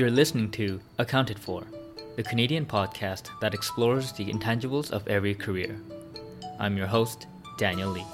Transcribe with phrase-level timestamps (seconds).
[0.00, 1.62] You're listening to Accounted For,
[2.16, 5.78] the Canadian podcast that explores the intangibles of every career.
[6.58, 7.26] I'm your host,
[7.58, 8.06] Daniel Lee.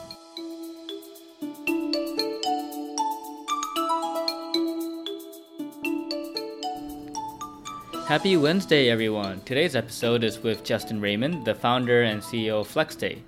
[8.08, 9.40] Happy Wednesday, everyone.
[9.42, 13.21] Today's episode is with Justin Raymond, the founder and CEO of FlexDay.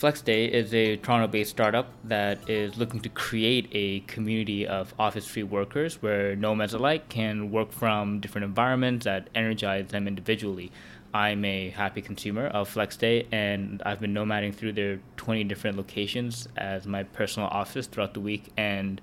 [0.00, 5.26] FlexDay is a Toronto based startup that is looking to create a community of office
[5.26, 10.72] free workers where nomads alike can work from different environments that energize them individually.
[11.12, 16.48] I'm a happy consumer of FlexDay and I've been nomading through their 20 different locations
[16.56, 18.50] as my personal office throughout the week.
[18.56, 19.02] And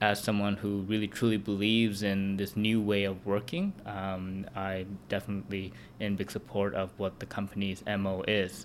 [0.00, 5.74] as someone who really truly believes in this new way of working, um, I'm definitely
[5.98, 8.64] in big support of what the company's MO is.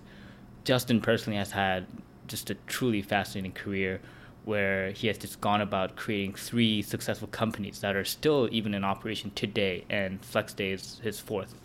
[0.65, 1.85] Justin personally has had
[2.27, 4.01] just a truly fascinating career
[4.45, 8.83] where he has just gone about creating three successful companies that are still even in
[8.83, 11.55] operation today, and FlexDay is his fourth.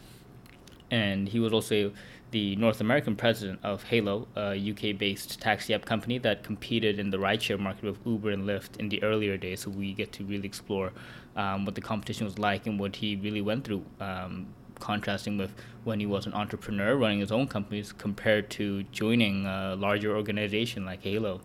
[0.91, 1.93] And he was also
[2.31, 7.11] the North American president of Hailo, a UK based taxi app company that competed in
[7.11, 9.61] the rideshare market with Uber and Lyft in the earlier days.
[9.61, 10.93] So we get to really explore
[11.37, 14.47] um, what the competition was like and what he really went through, um,
[14.81, 15.53] contrasting with
[15.85, 20.85] when he was an entrepreneur running his own companies compared to joining a larger organization
[20.85, 21.41] like Hailo.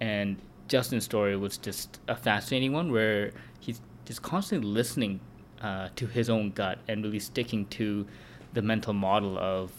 [0.00, 0.36] And
[0.68, 5.20] Justin's story was just a fascinating one where he's just constantly listening
[5.62, 8.06] uh, to his own gut and really sticking to
[8.52, 9.72] the mental model of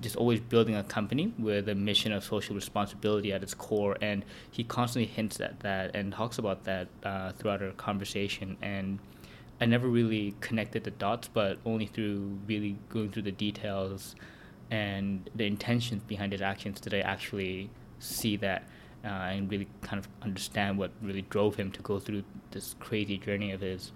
[0.00, 3.96] just always building a company with a mission of social responsibility at its core.
[4.00, 8.56] And he constantly hints at that and talks about that uh, throughout our conversation.
[8.60, 8.98] And
[9.60, 14.14] I never really connected the dots, but only through really going through the details
[14.70, 18.64] and the intentions behind his actions did I actually see that
[19.04, 23.18] uh, and really kind of understand what really drove him to go through this crazy
[23.18, 23.92] journey of his.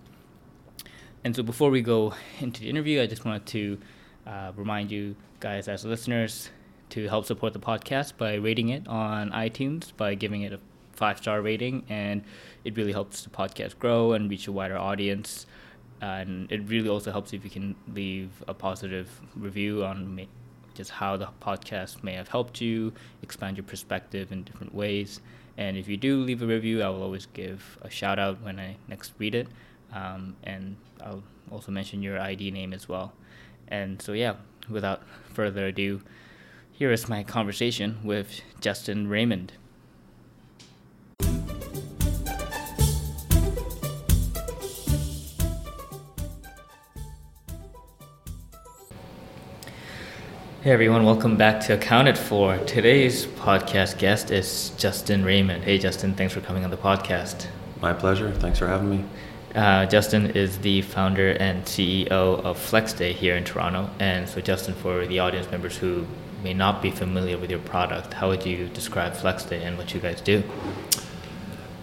[1.24, 3.78] And so before we go into the interview, I just wanted to
[4.26, 6.50] uh, remind you guys as listeners
[6.90, 10.60] to help support the podcast by rating it on iTunes by giving it a
[10.98, 12.22] five star rating, and
[12.64, 15.46] it really helps the podcast grow and reach a wider audience.
[16.00, 20.26] And it really also helps if you can leave a positive review on
[20.74, 22.92] just how the podcast may have helped you
[23.22, 25.20] expand your perspective in different ways.
[25.56, 28.60] And if you do leave a review, I will always give a shout out when
[28.60, 29.48] I next read it.
[29.92, 33.12] Um, and I'll also mention your ID name as well.
[33.66, 34.34] And so, yeah,
[34.70, 35.02] without
[35.34, 36.00] further ado,
[36.70, 39.52] here is my conversation with Justin Raymond.
[50.68, 52.58] Hey everyone, welcome back to Accounted For.
[52.58, 55.64] Today's podcast guest is Justin Raymond.
[55.64, 57.46] Hey Justin, thanks for coming on the podcast.
[57.80, 58.30] My pleasure.
[58.32, 59.04] Thanks for having me.
[59.54, 63.88] Uh, Justin is the founder and CEO of FlexDay here in Toronto.
[63.98, 66.06] And so, Justin, for the audience members who
[66.44, 70.00] may not be familiar with your product, how would you describe FlexDay and what you
[70.00, 70.42] guys do?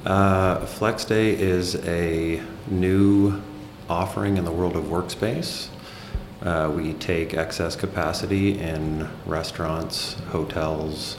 [0.05, 3.41] Uh, FlexDay is a new
[3.89, 5.69] offering in the world of workspace.
[6.41, 11.17] Uh, we take excess capacity in restaurants, hotels,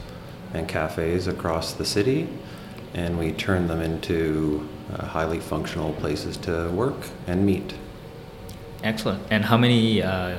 [0.53, 2.29] and cafes across the city,
[2.95, 6.97] and we turn them into uh, highly functional places to work
[7.27, 7.75] and meet.
[8.83, 9.23] Excellent.
[9.31, 10.39] And how many uh,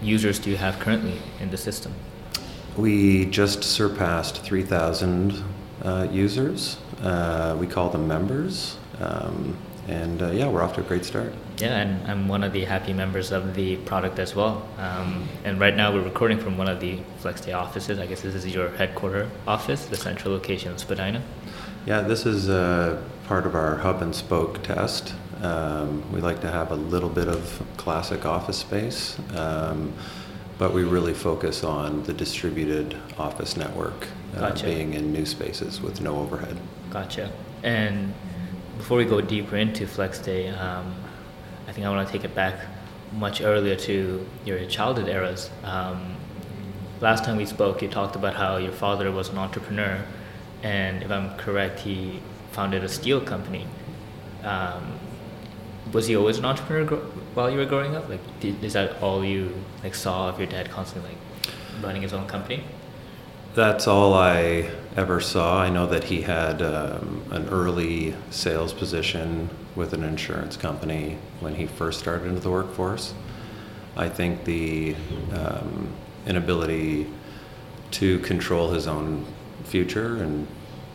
[0.00, 1.92] users do you have currently in the system?
[2.76, 5.42] We just surpassed 3,000
[5.82, 6.78] uh, users.
[7.00, 8.76] Uh, we call them members.
[9.00, 9.56] Um,
[9.88, 11.32] and uh, yeah, we're off to a great start.
[11.58, 14.66] Yeah, and I'm one of the happy members of the product as well.
[14.78, 17.98] Um, and right now we're recording from one of the FlexDay offices.
[17.98, 21.22] I guess this is your headquarter office, the central location in Spadina.
[21.86, 25.14] Yeah, this is uh, part of our hub and spoke test.
[25.42, 29.92] Um, we like to have a little bit of classic office space, um,
[30.58, 34.66] but we really focus on the distributed office network uh, gotcha.
[34.66, 36.58] being in new spaces with no overhead.
[36.90, 37.30] Gotcha.
[37.62, 38.12] And
[38.78, 40.94] before we go deeper into FlexDay, um,
[41.74, 42.54] think I want to take it back
[43.12, 45.50] much earlier to your childhood eras.
[45.64, 46.16] Um,
[47.00, 50.04] last time we spoke, you talked about how your father was an entrepreneur
[50.62, 52.20] and if I'm correct, he
[52.52, 53.66] founded a steel company.
[54.42, 54.98] Um,
[55.92, 58.08] was he always an entrepreneur gro- while you were growing up?
[58.08, 62.14] Like, did, is that all you like saw of your dad constantly like running his
[62.14, 62.64] own company?
[63.54, 65.60] That's all I ever saw.
[65.60, 71.54] I know that he had um, an early sales position with an insurance company when
[71.54, 73.12] he first started into the workforce.
[73.96, 74.96] I think the
[75.32, 75.92] um,
[76.26, 77.06] inability
[77.92, 79.26] to control his own
[79.64, 80.46] future and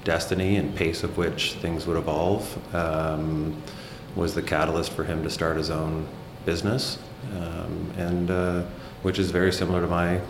[0.04, 3.62] destiny and pace of which things would evolve um,
[4.16, 6.08] was the catalyst for him to start his own
[6.46, 6.98] business,
[7.36, 8.64] um, and uh,
[9.02, 10.22] which is very similar to my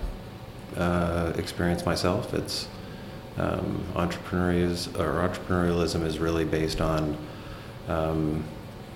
[0.75, 2.33] uh, experience myself.
[2.33, 2.67] It's
[3.37, 7.17] um, entrepreneurialism, is really based on
[7.89, 8.43] um,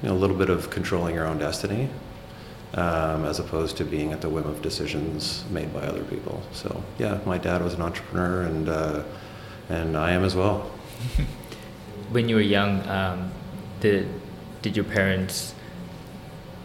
[0.01, 1.89] you know, a little bit of controlling your own destiny,
[2.75, 6.41] um, as opposed to being at the whim of decisions made by other people.
[6.51, 9.03] So yeah, my dad was an entrepreneur, and uh,
[9.69, 10.71] and I am as well.
[12.11, 13.31] when you were young, um,
[13.79, 14.07] did
[14.61, 15.55] did your parents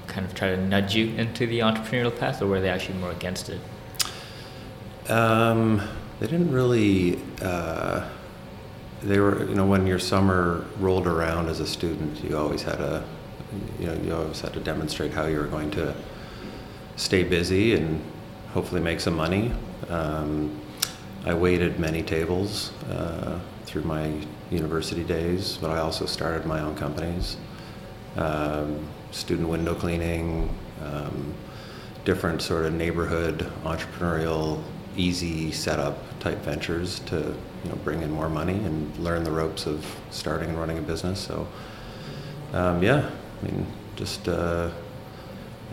[0.06, 3.10] kind of try to nudge you into the entrepreneurial path, or were they actually more
[3.10, 3.60] against it?
[5.10, 5.80] Um,
[6.20, 7.18] they didn't really.
[7.40, 8.08] Uh,
[9.02, 12.80] they were, you know, when your summer rolled around as a student, you always had
[12.80, 13.04] a,
[13.78, 15.94] you know, you always had to demonstrate how you were going to
[16.96, 18.02] stay busy and
[18.52, 19.52] hopefully make some money.
[19.88, 20.60] Um,
[21.24, 24.12] I waited many tables uh, through my
[24.50, 27.36] university days, but I also started my own companies
[28.18, 31.34] um, student window cleaning, um,
[32.04, 34.62] different sort of neighborhood entrepreneurial,
[34.96, 39.66] easy setup type ventures to you know bring in more money and learn the ropes
[39.66, 41.20] of starting and running a business.
[41.20, 41.46] So
[42.52, 43.10] um, yeah,
[43.42, 43.66] I mean
[43.96, 44.70] just uh,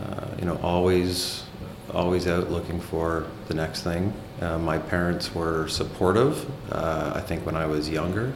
[0.02, 1.44] uh, you know always
[1.92, 4.12] always out looking for the next thing.
[4.40, 6.44] Uh, my parents were supportive.
[6.72, 8.32] Uh, I think when I was younger,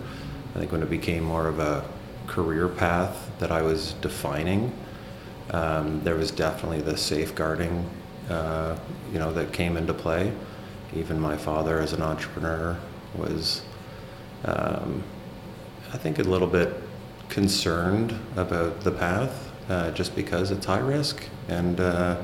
[0.54, 1.84] I think when it became more of a
[2.26, 4.72] career path that I was defining,
[5.50, 7.88] um, there was definitely the safeguarding,
[8.28, 8.78] uh,
[9.12, 10.32] you know, that came into play.
[10.94, 12.78] Even my father, as an entrepreneur,
[13.14, 13.62] was,
[14.44, 15.02] um,
[15.92, 16.74] I think, a little bit
[17.28, 22.20] concerned about the path, uh, just because it's high risk, and uh,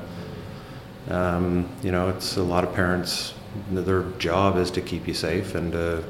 [1.08, 3.34] um, you know, it's a lot of parents.
[3.70, 6.04] Their job is to keep you safe and to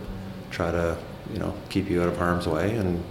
[0.51, 0.97] try to,
[1.33, 3.05] you know, keep you out of harm's way and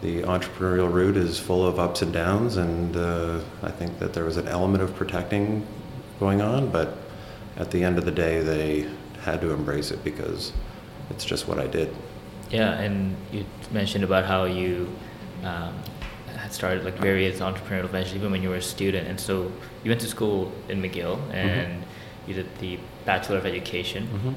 [0.00, 4.24] the entrepreneurial route is full of ups and downs, and uh, I think that there
[4.24, 5.66] was an element of protecting
[6.20, 6.96] going on, but
[7.56, 8.88] at the end of the day, they
[9.22, 10.52] had to embrace it because
[11.10, 11.94] it's just what I did.
[12.50, 14.88] Yeah, and you mentioned about how you
[15.44, 15.74] um,
[16.36, 19.52] had started like various entrepreneurial ventures even when you were a student, and so
[19.84, 21.32] you went to school in McGill mm-hmm.
[21.32, 22.28] and mm-hmm.
[22.30, 24.06] you did the Bachelor of Education.
[24.06, 24.32] Mm-hmm.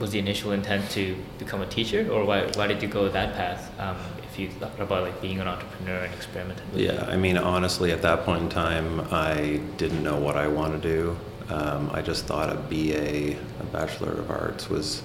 [0.00, 3.34] Was the initial intent to become a teacher, or why, why did you go that
[3.34, 3.72] path?
[3.80, 3.96] Um,
[4.36, 7.90] if you thought about like being an entrepreneur and experimenting with yeah i mean honestly
[7.90, 11.16] at that point in time i didn't know what i want to do
[11.48, 15.02] um, i just thought a ba a bachelor of arts was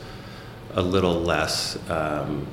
[0.75, 2.47] a little less um,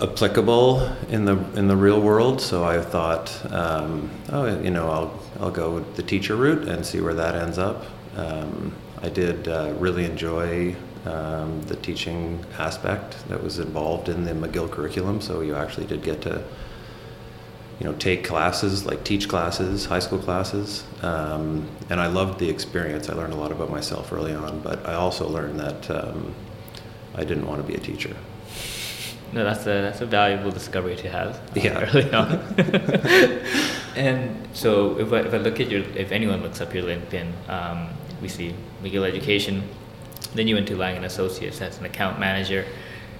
[0.00, 5.20] applicable in the in the real world so i thought um, oh you know i'll
[5.40, 7.84] i'll go the teacher route and see where that ends up
[8.16, 10.74] um, i did uh, really enjoy
[11.08, 15.20] um, the teaching aspect that was involved in the McGill curriculum.
[15.20, 16.42] So you actually did get to,
[17.80, 22.48] you know, take classes like teach classes, high school classes, um, and I loved the
[22.48, 23.08] experience.
[23.08, 26.34] I learned a lot about myself early on, but I also learned that um,
[27.18, 28.16] I didn't want to be a teacher.
[29.32, 31.80] No, that's a that's a valuable discovery to have yeah.
[31.94, 32.32] early on.
[33.96, 37.28] and so if I, if I look at your if anyone looks up your LinkedIn,
[37.48, 37.90] um,
[38.22, 39.62] we see McGill Education
[40.34, 42.66] then you went to Lang and Associates as an account manager,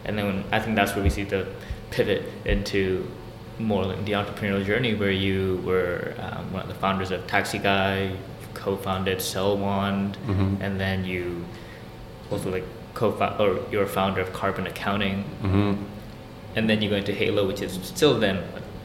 [0.04, 1.46] and then when, I think that's where we see the
[1.90, 3.08] pivot into
[3.58, 7.58] more like the entrepreneurial journey, where you were um, one of the founders of Taxi
[7.58, 8.14] Guy,
[8.54, 10.56] co-founded Cellwand, mm-hmm.
[10.60, 11.44] and then you
[12.30, 12.64] also like
[12.98, 15.82] co or you're a founder of Carbon Accounting, mm-hmm.
[16.56, 18.36] and then you go into Hailo, which is still then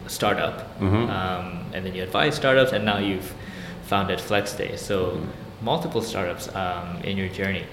[0.06, 1.10] a startup, mm-hmm.
[1.10, 3.34] um, and then you advise startups, and now you've
[3.84, 4.78] founded FlexDay.
[4.78, 5.66] So mm-hmm.
[5.66, 7.66] multiple startups um, in your journey.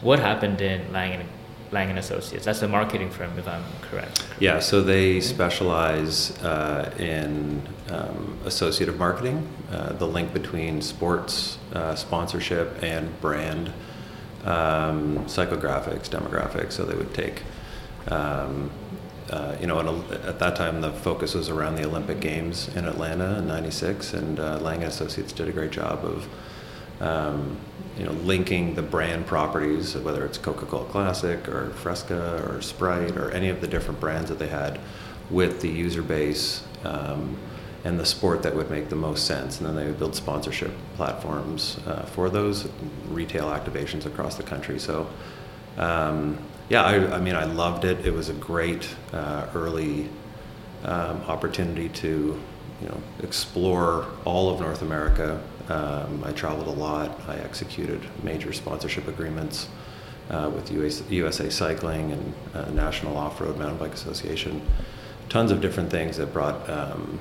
[0.00, 1.28] What happened in Lang and,
[1.72, 2.44] Lang and Associates?
[2.44, 4.24] That's a marketing firm, if I'm correct.
[4.38, 11.94] Yeah, so they specialize uh, in um, associative marketing, uh, the link between sports uh,
[11.94, 13.72] sponsorship and brand
[14.44, 16.72] um, psychographics, demographics.
[16.72, 17.42] So they would take.
[18.08, 18.70] Um,
[19.30, 23.38] uh, you know, at that time the focus was around the Olympic Games in Atlanta
[23.38, 26.28] in '96, and uh, Lang and Associates did a great job of
[27.00, 27.56] um,
[27.98, 33.30] you know, linking the brand properties, whether it's Coca-Cola Classic or Fresca or Sprite or
[33.30, 34.80] any of the different brands that they had,
[35.30, 37.36] with the user base um,
[37.84, 39.58] and the sport that would make the most sense.
[39.58, 42.68] And then they would build sponsorship platforms uh, for those
[43.08, 44.78] retail activations across the country.
[44.78, 45.08] So,
[45.76, 46.38] um,
[46.70, 48.06] yeah, I, I, mean, I loved it.
[48.06, 50.08] It was a great uh, early
[50.82, 52.40] um, opportunity to,
[52.80, 57.18] you know, explore all of North America um, I traveled a lot.
[57.26, 59.68] I executed major sponsorship agreements
[60.30, 64.60] uh, with US, USA Cycling and uh, National Off Road Mountain Bike Association.
[65.28, 67.18] tons of different things that brought um,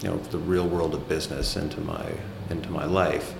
[0.00, 2.12] you know the real world of business into my
[2.50, 3.34] into my life.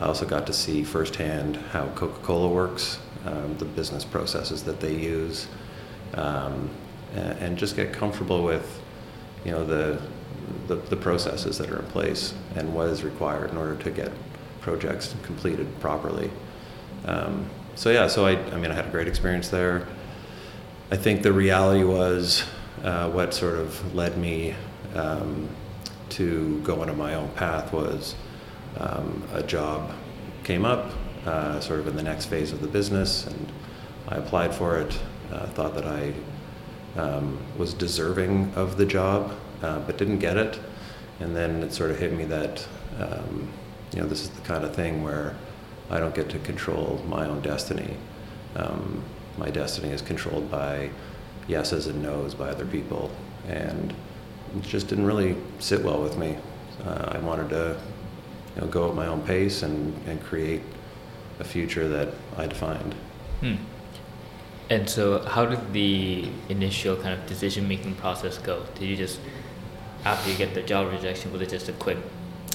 [0.00, 4.94] I also got to see firsthand how Coca-Cola works, um, the business processes that they
[4.94, 5.48] use,
[6.14, 6.70] um,
[7.14, 8.80] and, and, just get comfortable with
[9.44, 10.00] you know the,
[10.68, 14.12] the the processes that are in place and what is required in order to get
[14.60, 16.30] projects completed properly.
[17.04, 19.86] Um, so yeah, so I, I mean, I had a great experience there.
[20.90, 22.44] I think the reality was
[22.82, 24.54] uh, what sort of led me
[24.94, 25.48] um,
[26.10, 28.14] to go into my own path was
[28.76, 29.92] um, a job
[30.44, 30.92] came up,
[31.26, 33.52] uh, sort of in the next phase of the business, and
[34.08, 34.98] I applied for it.
[35.32, 36.14] Uh, thought that I
[36.98, 40.58] um, was deserving of the job, uh, but didn't get it.
[41.20, 42.66] And then it sort of hit me that
[42.98, 43.48] um,
[43.92, 45.36] you know this is the kind of thing where
[45.90, 47.96] I don't get to control my own destiny.
[48.56, 49.02] Um,
[49.36, 50.90] my destiny is controlled by
[51.46, 53.10] yeses and nos by other people,
[53.46, 53.94] and
[54.56, 56.36] it just didn't really sit well with me.
[56.84, 57.80] Uh, I wanted to,
[58.54, 60.62] you know, go at my own pace and, and create
[61.40, 62.94] a future that I defined.
[63.40, 63.56] Hmm.
[64.70, 68.64] And so, how did the initial kind of decision making process go?
[68.74, 69.20] Did you just,
[70.04, 71.98] after you get the job rejection, was it just a quick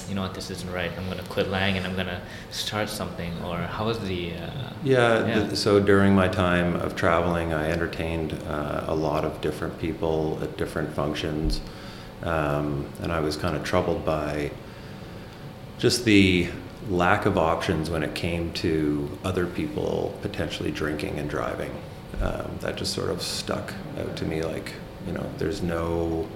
[0.08, 0.90] you know what, this isn't right.
[0.96, 2.20] I'm going to quit Lang and I'm going to
[2.50, 3.32] start something?
[3.42, 4.34] Or how was the.
[4.34, 5.54] Uh, yeah, yeah.
[5.54, 10.56] So during my time of traveling, I entertained uh, a lot of different people at
[10.56, 11.60] different functions.
[12.22, 14.50] Um, and I was kind of troubled by
[15.78, 16.48] just the
[16.88, 21.72] lack of options when it came to other people potentially drinking and driving.
[22.20, 24.72] Um, that just sort of stuck out to me like,
[25.06, 26.28] you know, there's no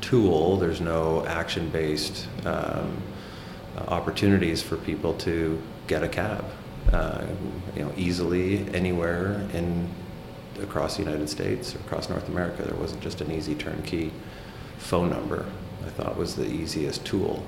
[0.00, 3.02] tool, there's no action based um,
[3.88, 6.44] opportunities for people to get a cab,
[6.92, 7.24] uh,
[7.74, 9.88] you know, easily anywhere in
[10.62, 12.62] across the United States or across North America.
[12.62, 14.12] There wasn't just an easy turnkey
[14.84, 15.46] phone number.
[15.84, 17.44] I thought was the easiest tool.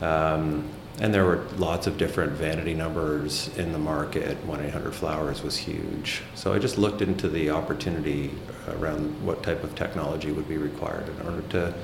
[0.00, 4.36] Um, and there were lots of different vanity numbers in the market.
[4.44, 6.22] 1 800 Flowers was huge.
[6.34, 8.30] So I just looked into the opportunity
[8.68, 11.74] around what type of technology would be required in order to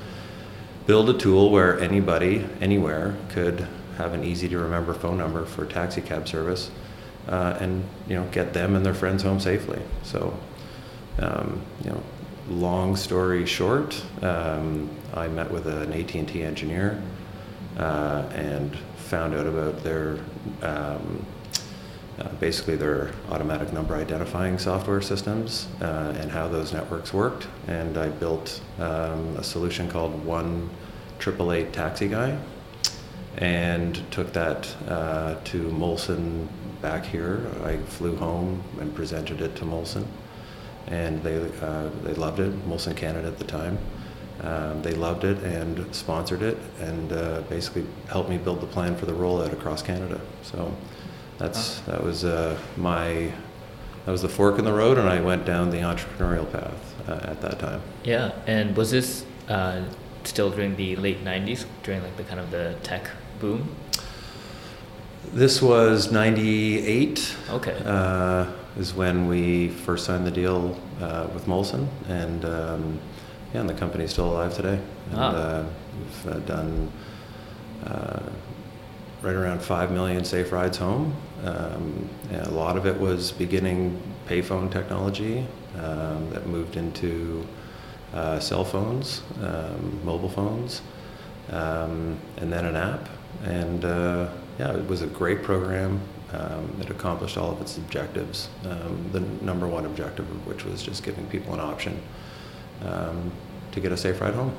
[0.87, 5.67] build a tool where anybody, anywhere, could have an easy to remember phone number for
[5.67, 6.71] taxi cab service
[7.29, 9.81] uh, and you know get them and their friends home safely.
[10.03, 10.37] So,
[11.19, 12.03] um, you know,
[12.49, 17.03] long story short, um, I met with an AT&T engineer
[17.79, 20.19] uh, and found out about their
[20.63, 21.25] um,
[22.19, 27.49] uh, basically their automatic number identifying software systems uh, and how those networks worked.
[27.67, 30.69] And I built um, a solution called One
[31.19, 32.37] AAA Taxi Guy,
[33.39, 36.49] and took that uh, to Molson
[36.83, 37.47] back here.
[37.65, 40.07] I flew home and presented it to Molson,
[40.89, 42.69] and they uh, they loved it.
[42.69, 43.79] Molson Canada at the time.
[44.43, 48.97] Um, they loved it and sponsored it, and uh, basically helped me build the plan
[48.97, 50.21] for the rollout across Canada.
[50.43, 50.75] So
[51.39, 53.33] that's that was uh, my
[54.05, 57.31] that was the fork in the road, and I went down the entrepreneurial path uh,
[57.31, 57.83] at that time.
[58.03, 59.83] Yeah, and was this uh,
[60.25, 63.77] still during the late '90s, during like the kind of the tech boom?
[65.33, 67.37] This was '98.
[67.51, 68.57] Okay.
[68.77, 73.01] Uh, is when we first signed the deal uh, with Molson, and um,
[73.53, 74.81] yeah, and the company's still alive today.
[75.11, 75.31] And, ah.
[75.31, 75.65] Uh,
[75.99, 76.93] we've uh, done
[79.23, 81.15] right around 5 million safe rides home.
[81.45, 85.47] Um, a lot of it was beginning payphone technology
[85.79, 87.47] um, that moved into
[88.15, 90.83] uh, cell phones, um, mobile phones,
[91.51, 93.09] um, and then an app.
[93.45, 96.01] And uh, yeah, it was a great program.
[96.33, 98.49] Um, it accomplished all of its objectives.
[98.65, 102.01] Um, the number one objective of which was just giving people an option
[102.81, 104.55] to get a safe ride home.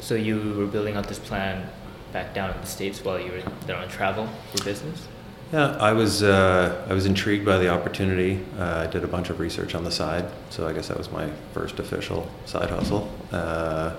[0.00, 1.68] So you were building out this plan
[2.12, 5.06] back down in the states while you were there on travel for business?
[5.52, 8.44] Yeah, I was uh, I was intrigued by the opportunity.
[8.58, 11.10] Uh, I did a bunch of research on the side, so I guess that was
[11.10, 13.08] my first official side hustle.
[13.30, 13.94] Uh,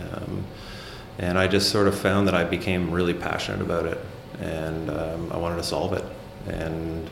[0.00, 0.44] um,
[1.18, 3.98] and I just sort of found that I became really passionate about it,
[4.40, 6.04] and um, I wanted to solve it.
[6.46, 7.08] And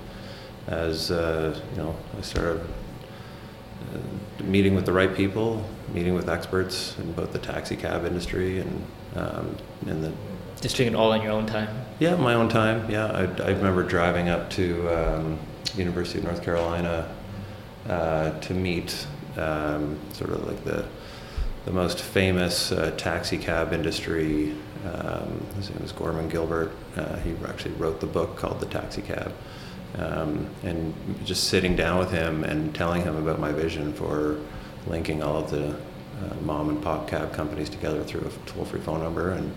[0.66, 6.98] as uh, you know, I started uh, meeting with the right people, meeting with experts
[6.98, 9.56] in both the taxi cab industry and um,
[9.86, 10.12] in the
[10.60, 11.68] just doing it all on your own time?
[12.00, 12.90] Yeah, my own time.
[12.90, 15.38] Yeah, I, I remember driving up to um,
[15.74, 17.10] University of North Carolina
[17.88, 19.06] uh, to meet
[19.38, 20.86] um, sort of like the
[21.66, 24.54] the most famous uh, taxi cab industry.
[24.84, 26.72] Um, his name is Gorman Gilbert.
[26.96, 29.32] Uh, he actually wrote the book called The Taxi Cab.
[29.98, 30.94] Um, and
[31.24, 34.38] just sitting down with him and telling him about my vision for
[34.86, 38.80] linking all of the uh, mom and pop cab companies together through a toll free
[38.80, 39.52] phone number and,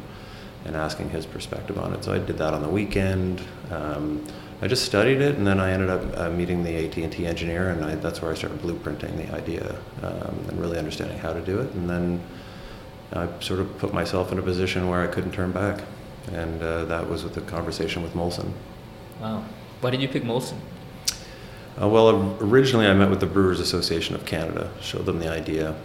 [0.66, 2.04] and asking his perspective on it.
[2.04, 3.42] So I did that on the weekend.
[3.70, 4.26] Um,
[4.62, 7.84] I just studied it, and then I ended up uh, meeting the AT&T engineer, and
[7.84, 11.60] I, that's where I started blueprinting the idea um, and really understanding how to do
[11.60, 11.72] it.
[11.74, 12.24] And then
[13.12, 15.82] I sort of put myself in a position where I couldn't turn back,
[16.32, 18.52] and uh, that was with the conversation with Molson.
[19.22, 19.44] Wow,
[19.82, 20.58] why did you pick Molson?
[21.82, 25.76] Uh, well, originally I met with the Brewers Association of Canada, showed them the idea.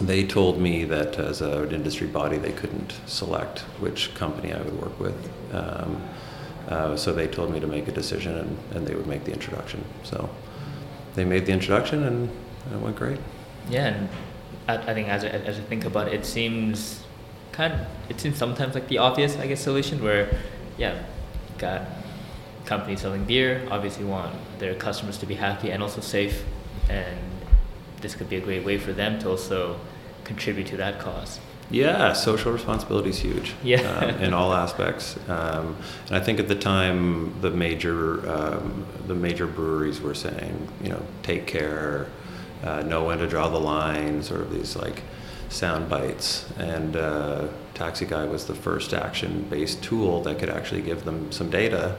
[0.00, 4.80] They told me that as an industry body, they couldn't select which company I would
[4.80, 5.30] work with.
[5.52, 6.02] Um,
[6.68, 9.32] uh, so they told me to make a decision and, and they would make the
[9.32, 9.84] introduction.
[10.04, 10.30] So
[11.14, 12.30] they made the introduction and
[12.72, 13.18] it went great.
[13.68, 14.08] Yeah, and
[14.68, 17.02] I, I think as I, as I think about it, it seems
[17.52, 20.38] kind of, it seems sometimes like the obvious, I guess, solution where,
[20.78, 21.02] yeah,
[21.58, 21.82] got
[22.64, 26.44] companies selling beer obviously want their customers to be happy and also safe,
[26.88, 27.18] and
[28.00, 29.78] this could be a great way for them to also
[30.24, 31.40] contribute to that cause.
[31.70, 33.54] Yeah, social responsibility is huge.
[33.62, 33.80] Yeah.
[33.80, 35.16] um, in all aspects.
[35.28, 35.76] Um,
[36.08, 40.88] and I think at the time, the major um, the major breweries were saying, you
[40.90, 42.06] know, take care,
[42.64, 45.02] uh, know when to draw the line, sort of these like
[45.50, 46.50] sound bites.
[46.56, 51.50] And uh, Taxi Guy was the first action-based tool that could actually give them some
[51.50, 51.96] data.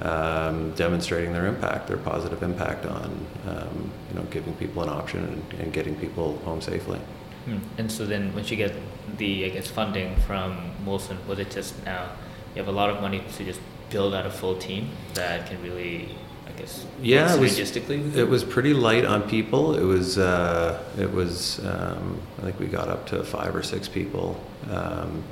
[0.00, 5.22] Um, demonstrating their impact, their positive impact on, um, you know, giving people an option
[5.22, 6.98] and, and getting people home safely.
[7.44, 7.58] Hmm.
[7.78, 8.74] And so then, once you get
[9.18, 12.10] the, I guess, funding from Molson, was it just now
[12.54, 15.62] you have a lot of money to just build out a full team that can
[15.62, 16.08] really,
[16.46, 17.58] I guess, yeah, it was?
[18.16, 19.76] It was pretty light on people.
[19.76, 23.88] It was, uh, it was, um, I think we got up to five or six
[23.88, 24.38] people.
[24.70, 25.22] Um,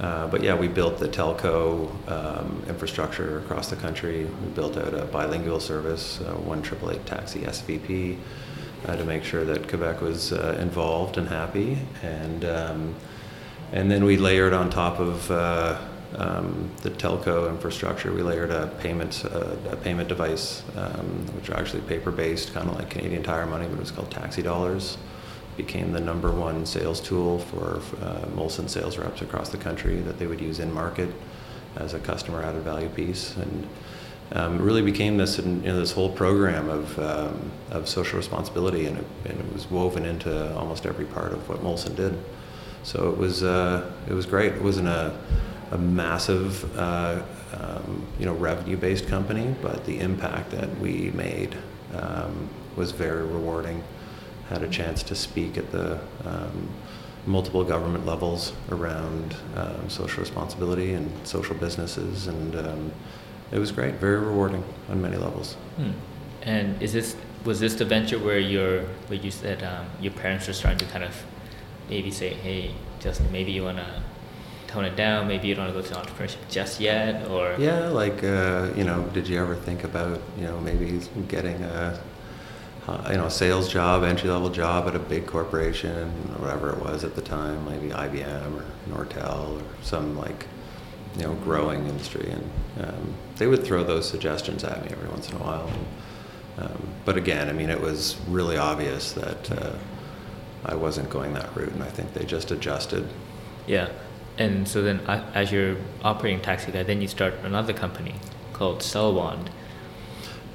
[0.00, 4.24] uh, but yeah, we built the telco um, infrastructure across the country.
[4.24, 8.16] We built out a bilingual service, uh, one triple eight taxi SVP
[8.86, 11.78] uh, to make sure that Quebec was uh, involved and happy.
[12.02, 12.94] And um,
[13.72, 15.78] and then we layered on top of uh,
[16.16, 21.56] um, the telco infrastructure, we layered a payment uh, a payment device, um, which are
[21.56, 24.96] actually paper based, kind of like Canadian Tire Money, but it was called Taxi Dollars.
[25.56, 30.18] Became the number one sales tool for uh, Molson sales reps across the country that
[30.18, 31.10] they would use in market
[31.76, 33.68] as a customer added value piece and
[34.32, 38.98] um, really became this you know, this whole program of um, of social responsibility, and
[38.98, 42.16] it, and it, was woven into almost every part of what Molson did.
[42.82, 44.52] So it was uh, it was great.
[44.52, 45.18] It wasn't a
[45.70, 47.22] a massive uh,
[47.58, 51.56] um, you know revenue based company, but the impact that we made
[51.94, 53.82] um, was very rewarding.
[54.48, 56.68] Had a chance to speak at the um,
[57.26, 62.54] multiple government levels around um, social responsibility and social businesses and
[63.50, 65.54] it was great, very rewarding on many levels.
[65.76, 65.92] Hmm.
[66.42, 70.46] And is this was this the venture where your where you said um, your parents
[70.46, 71.14] were starting to kind of
[71.88, 74.02] maybe say, hey, Justin, maybe you want to
[74.68, 77.88] tone it down, maybe you don't want to go to entrepreneurship just yet, or yeah,
[77.88, 82.00] like uh, you know, did you ever think about you know maybe getting a
[82.88, 87.04] uh, you know, sales job, entry level job at a big corporation, whatever it was
[87.04, 90.46] at the time, maybe IBM or Nortel or some like
[91.16, 92.50] you know, growing industry, and
[92.80, 95.70] um, they would throw those suggestions at me every once in a while.
[96.58, 99.72] Um, but again, I mean, it was really obvious that uh,
[100.64, 103.06] I wasn't going that route, and I think they just adjusted.
[103.66, 103.90] Yeah,
[104.38, 105.00] and so then
[105.34, 108.14] as you're operating Taxi Guy, then you start another company
[108.52, 109.48] called Cellwand.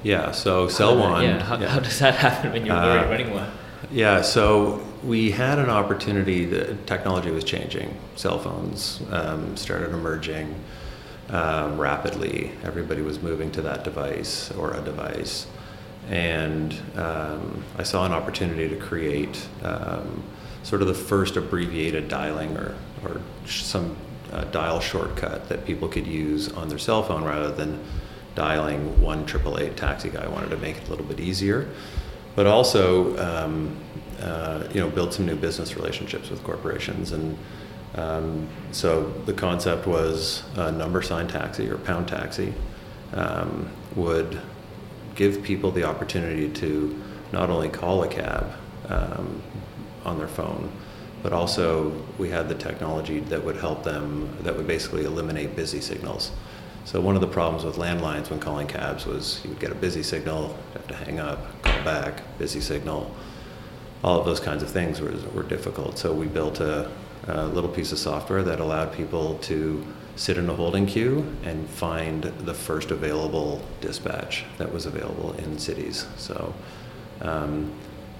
[0.02, 1.22] Yeah, so Cellwand.
[1.22, 1.68] Yeah, how, yeah.
[1.68, 3.50] how does that happen when you're uh, running one?
[3.90, 6.46] Yeah, so we had an opportunity.
[6.46, 7.96] The technology was changing.
[8.16, 10.54] Cell phones um, started emerging
[11.28, 12.52] um, rapidly.
[12.62, 15.46] Everybody was moving to that device or a device,
[16.08, 20.22] and um, I saw an opportunity to create um,
[20.64, 22.74] sort of the first abbreviated dialing or
[23.04, 23.96] or some
[24.32, 27.78] uh, dial shortcut that people could use on their cell phone rather than
[28.34, 30.24] dialing one triple eight taxi guy.
[30.24, 31.68] I wanted to make it a little bit easier
[32.34, 33.76] but also um,
[34.20, 37.38] uh, you know build some new business relationships with corporations and
[37.94, 42.52] um, so the concept was a number sign taxi or pound taxi
[43.12, 44.40] um, would
[45.14, 47.00] give people the opportunity to
[47.32, 48.52] not only call a cab
[48.88, 49.42] um,
[50.04, 50.70] on their phone
[51.22, 55.80] but also we had the technology that would help them that would basically eliminate busy
[55.80, 56.30] signals
[56.84, 59.74] so one of the problems with landlines when calling cabs was you would get a
[59.74, 63.14] busy signal, have to hang up, call back, busy signal.
[64.02, 65.96] All of those kinds of things were, were difficult.
[65.96, 66.90] So we built a,
[67.26, 69.84] a little piece of software that allowed people to
[70.16, 75.58] sit in a holding queue and find the first available dispatch that was available in
[75.58, 76.06] cities.
[76.18, 76.52] So
[77.22, 77.72] um,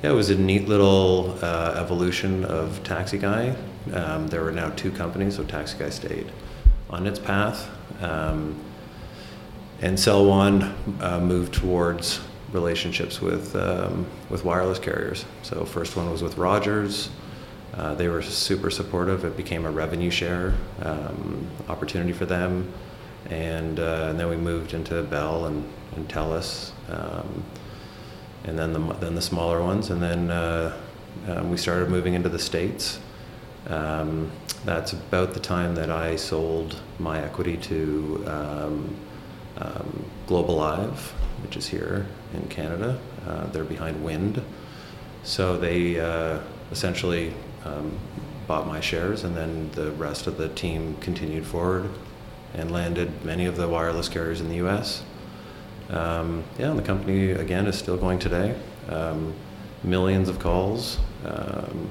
[0.05, 3.57] yeah, it was a neat little uh, evolution of Taxi Guy.
[3.91, 6.31] Um, there were now two companies, so Taxi Guy stayed
[6.91, 7.71] on its path.
[8.03, 8.63] Um,
[9.81, 12.21] and Cellwand uh, moved towards
[12.53, 15.25] relationships with um, with wireless carriers.
[15.43, 17.09] So first one was with Rogers.
[17.73, 19.25] Uh, they were super supportive.
[19.25, 22.71] It became a revenue share um, opportunity for them,
[23.31, 27.43] and, uh, and then we moved into Bell and, and Telus, um,
[28.45, 30.77] and then the then the smaller ones, and then uh,
[31.29, 32.99] um, we started moving into the states.
[33.69, 34.31] Um,
[34.65, 38.97] that's about the time that I sold my equity to um,
[39.59, 40.99] um, Globalive,
[41.43, 42.99] which is here in Canada.
[43.27, 44.43] Uh, they're behind Wind.
[45.23, 47.33] So they uh, essentially
[47.65, 47.99] um,
[48.47, 51.91] bought my shares, and then the rest of the team continued forward
[52.53, 55.03] and landed many of the wireless carriers in the US.
[55.91, 58.59] Um, yeah, the company, again, is still going today.
[58.89, 59.35] Um,
[59.83, 60.99] millions of calls.
[61.25, 61.89] Um,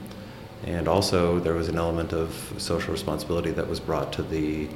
[0.66, 4.68] and also, there was an element of social responsibility that was brought to the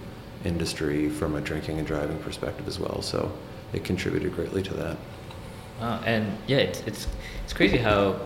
[0.46, 3.02] industry from a drinking and driving perspective as well.
[3.02, 3.32] So
[3.74, 4.98] it contributed greatly to that.
[5.80, 7.08] Wow, and yeah, it's, it's,
[7.44, 8.20] it's crazy how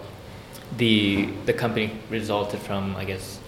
[0.77, 3.39] the, the company resulted from, I guess,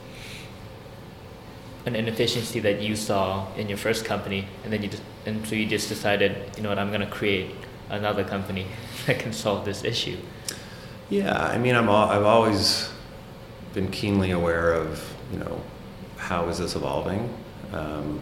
[1.86, 5.56] an inefficiency that you saw in your first company, and then you just, and so
[5.56, 7.52] you just decided, you know what, I'm going to create
[7.90, 8.68] another company
[9.06, 10.18] that can solve this issue.
[11.10, 12.90] Yeah, I mean, I'm all, I've always
[13.74, 15.62] been keenly aware of, you know,
[16.18, 17.34] how is this evolving,
[17.72, 18.22] um,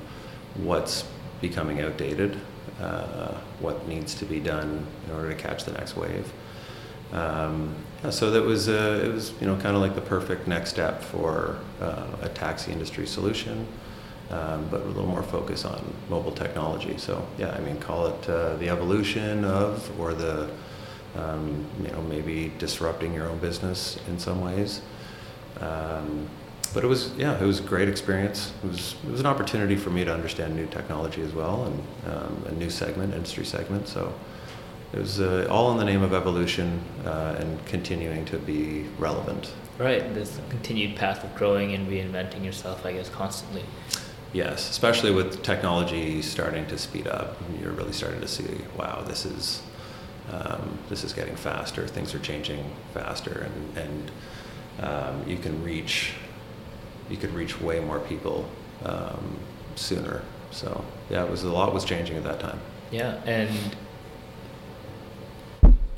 [0.55, 1.05] what's
[1.39, 2.39] becoming outdated,
[2.79, 6.31] uh, what needs to be done in order to catch the next wave.
[7.11, 10.47] Um, yeah, so that was uh, it was you know kind of like the perfect
[10.47, 13.67] next step for uh, a taxi industry solution,
[14.31, 16.97] um, but a little more focus on mobile technology.
[16.97, 20.49] So yeah, I mean call it uh, the evolution of or the
[21.15, 24.81] um, you know maybe disrupting your own business in some ways.
[25.59, 26.27] Um,
[26.73, 28.53] but it was yeah it was a great experience.
[28.63, 32.13] It was it was an opportunity for me to understand new technology as well and
[32.13, 33.87] um, a new segment industry segment.
[33.87, 34.13] So
[34.93, 39.53] it was uh, all in the name of evolution uh, and continuing to be relevant.
[39.77, 43.63] Right, this continued path of growing and reinventing yourself, I guess, constantly.
[44.33, 49.25] Yes, especially with technology starting to speed up, you're really starting to see, wow, this
[49.25, 49.61] is
[50.31, 51.87] um, this is getting faster.
[51.87, 52.63] Things are changing
[52.93, 54.11] faster, and and
[54.81, 56.13] um, you can reach
[57.09, 58.49] you could reach way more people
[58.85, 59.37] um,
[59.75, 60.21] sooner.
[60.51, 62.59] So yeah, it was a lot was changing at that time.
[62.89, 63.75] Yeah, and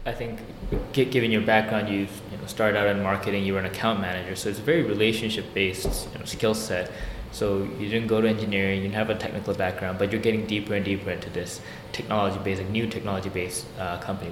[0.06, 0.40] I think,
[0.94, 3.46] given your background, you've you know, started out in marketing.
[3.46, 6.92] You were an account manager, so it's a very relationship-based you know, skill set.
[7.34, 10.46] So you didn't go to engineering, you didn't have a technical background, but you're getting
[10.46, 11.60] deeper and deeper into this
[11.92, 14.32] technology-based, like new technology-based uh, company.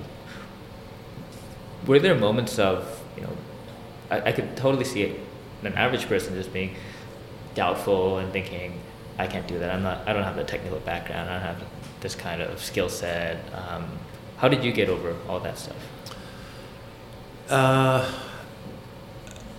[1.87, 3.35] Were there moments of, you know,
[4.11, 5.19] I, I could totally see it,
[5.63, 6.75] an average person just being
[7.55, 8.79] doubtful and thinking,
[9.17, 9.71] I can't do that.
[9.71, 10.07] I'm not.
[10.07, 11.29] I don't have the technical background.
[11.29, 11.63] I don't have
[11.99, 13.37] this kind of skill set.
[13.53, 13.87] Um,
[14.37, 15.77] how did you get over all that stuff?
[17.49, 18.11] Uh,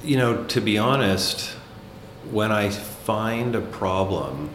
[0.02, 1.54] you know, to be honest,
[2.30, 4.50] when I find a problem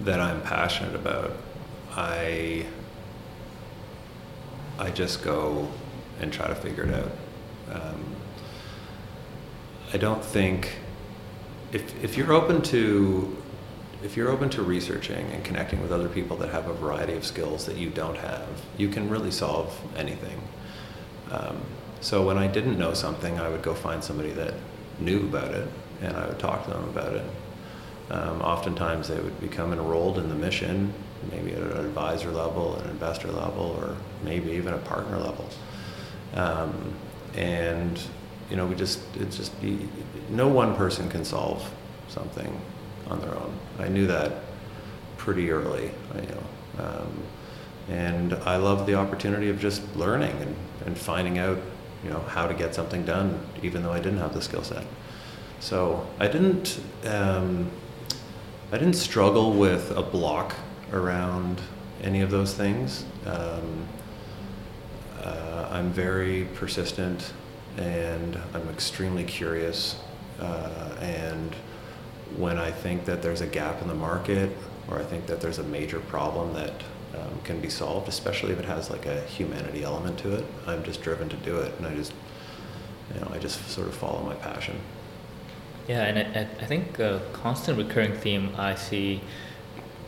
[0.00, 1.36] that I'm passionate about,
[1.92, 2.66] I
[4.78, 5.68] I just go
[6.20, 7.12] and try to figure it out.
[7.70, 8.16] Um,
[9.92, 10.76] I don't think
[11.72, 13.36] if if you're open to
[14.02, 17.24] if you're open to researching and connecting with other people that have a variety of
[17.24, 20.40] skills that you don't have, you can really solve anything.
[21.30, 21.60] Um,
[22.00, 24.54] so when I didn't know something, I would go find somebody that
[24.98, 25.68] knew about it,
[26.00, 27.24] and I would talk to them about it.
[28.10, 30.92] Um, oftentimes, they would become enrolled in the mission,
[31.30, 35.48] maybe at an advisor level, an investor level, or maybe even a partner level.
[36.34, 36.94] Um,
[37.34, 38.00] and
[38.50, 39.88] you know, we just it's just be
[40.28, 41.68] no one person can solve
[42.08, 42.60] something
[43.08, 43.58] on their own.
[43.78, 44.40] I knew that
[45.16, 46.84] pretty early, you know.
[46.84, 47.22] Um,
[47.88, 51.58] and I love the opportunity of just learning and, and finding out,
[52.04, 54.84] you know, how to get something done, even though I didn't have the skill set.
[55.62, 57.70] So I didn't, um,
[58.72, 60.56] I didn't struggle with a block
[60.92, 61.60] around
[62.02, 63.04] any of those things.
[63.24, 63.86] Um,
[65.22, 67.32] uh, I'm very persistent,
[67.76, 70.00] and I'm extremely curious,
[70.40, 71.54] uh, and
[72.36, 74.50] when I think that there's a gap in the market
[74.90, 76.74] or I think that there's a major problem that
[77.14, 80.82] um, can be solved, especially if it has like a humanity element to it, I'm
[80.82, 82.12] just driven to do it, and I just,
[83.14, 84.80] you know, I just sort of follow my passion.
[85.92, 89.20] Yeah, and I, I think a constant recurring theme I see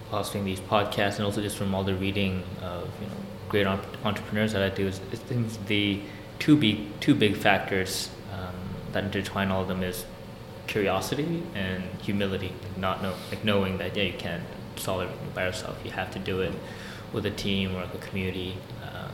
[0.09, 3.16] hosting these podcasts and also just from all the reading of you know
[3.51, 6.01] great entrepreneurs that I do is, is things the
[6.38, 8.55] two big two big factors um,
[8.92, 10.07] that intertwine all of them is
[10.68, 12.55] curiosity and humility.
[12.79, 14.44] Not know like knowing that yeah you can't
[14.77, 15.79] solve everything by yourself.
[15.85, 16.55] You have to do it
[17.12, 18.57] with a team or like a community.
[18.85, 19.11] Um,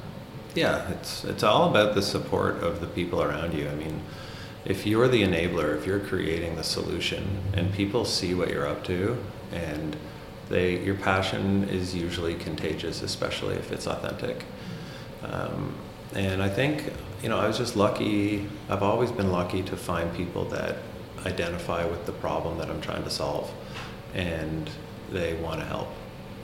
[0.55, 3.69] yeah, it's it's all about the support of the people around you.
[3.69, 4.01] I mean,
[4.65, 8.85] if you're the enabler, if you're creating the solution, and people see what you're up
[8.85, 9.17] to,
[9.53, 9.97] and
[10.49, 14.45] they your passion is usually contagious, especially if it's authentic.
[15.23, 15.75] Um,
[16.15, 16.93] and I think
[17.23, 18.47] you know I was just lucky.
[18.69, 20.77] I've always been lucky to find people that
[21.25, 23.51] identify with the problem that I'm trying to solve,
[24.15, 24.69] and
[25.11, 25.89] they want to help,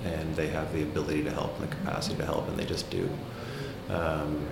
[0.05, 2.91] and they have the ability to help and the capacity to help, and they just
[2.91, 3.09] do.
[3.91, 4.47] Um,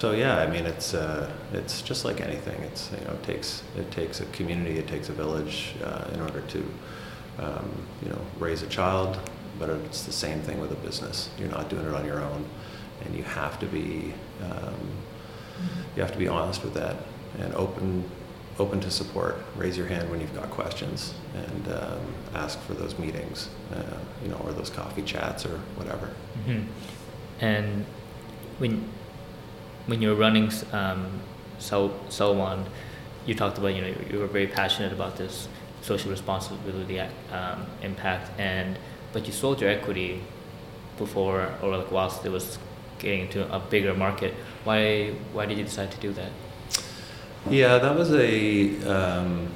[0.00, 2.60] so yeah, I mean it's uh, it's just like anything.
[2.62, 6.20] It's you know it takes it takes a community, it takes a village uh, in
[6.20, 6.58] order to
[7.38, 7.70] um,
[8.02, 9.18] you know raise a child.
[9.58, 11.28] But it's the same thing with a business.
[11.38, 12.46] You're not doing it on your own,
[13.04, 14.90] and you have to be um,
[15.94, 16.96] you have to be honest with that
[17.38, 18.10] and open
[18.58, 19.36] open to support.
[19.56, 22.00] Raise your hand when you've got questions and um,
[22.34, 26.10] ask for those meetings, uh, you know, or those coffee chats or whatever.
[26.46, 26.64] Mm-hmm.
[27.40, 27.86] And
[28.58, 28.84] when
[29.90, 31.20] when you were running um,
[31.58, 32.64] Cell One,
[33.26, 35.48] you talked about you know you were very passionate about this
[35.82, 38.78] social responsibility um, impact, and
[39.12, 40.22] but you sold your equity
[40.96, 42.58] before or like whilst it was
[42.98, 44.32] getting into a bigger market.
[44.64, 46.30] Why why did you decide to do that?
[47.48, 49.48] Yeah, that was a um,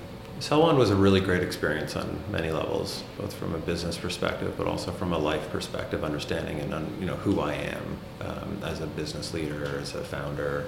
[0.44, 4.66] Cellwand was a really great experience on many levels, both from a business perspective, but
[4.66, 8.86] also from a life perspective, understanding and you know who I am um, as a
[8.86, 10.66] business leader, as a founder.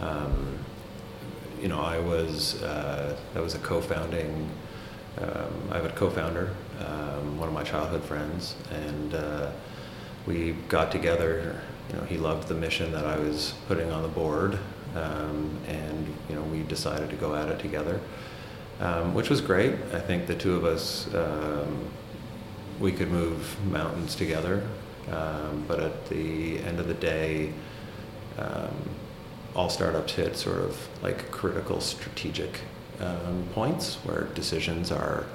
[0.00, 0.58] Um,
[1.60, 4.50] you know, I was uh, I was a co-founding.
[5.18, 6.52] Um, I have a co-founder,
[6.84, 9.52] um, one of my childhood friends, and uh,
[10.26, 11.60] we got together.
[11.90, 14.58] You know, he loved the mission that I was putting on the board,
[14.96, 18.00] um, and you know we decided to go at it together,
[18.82, 19.74] um, which was great.
[19.94, 21.88] I think the two of us um,
[22.80, 24.66] we could move mountains together,
[25.10, 27.52] um, but at the end of the day,
[28.38, 28.74] um,
[29.54, 32.60] all startups hit sort of like critical strategic
[33.00, 35.26] um, points where decisions are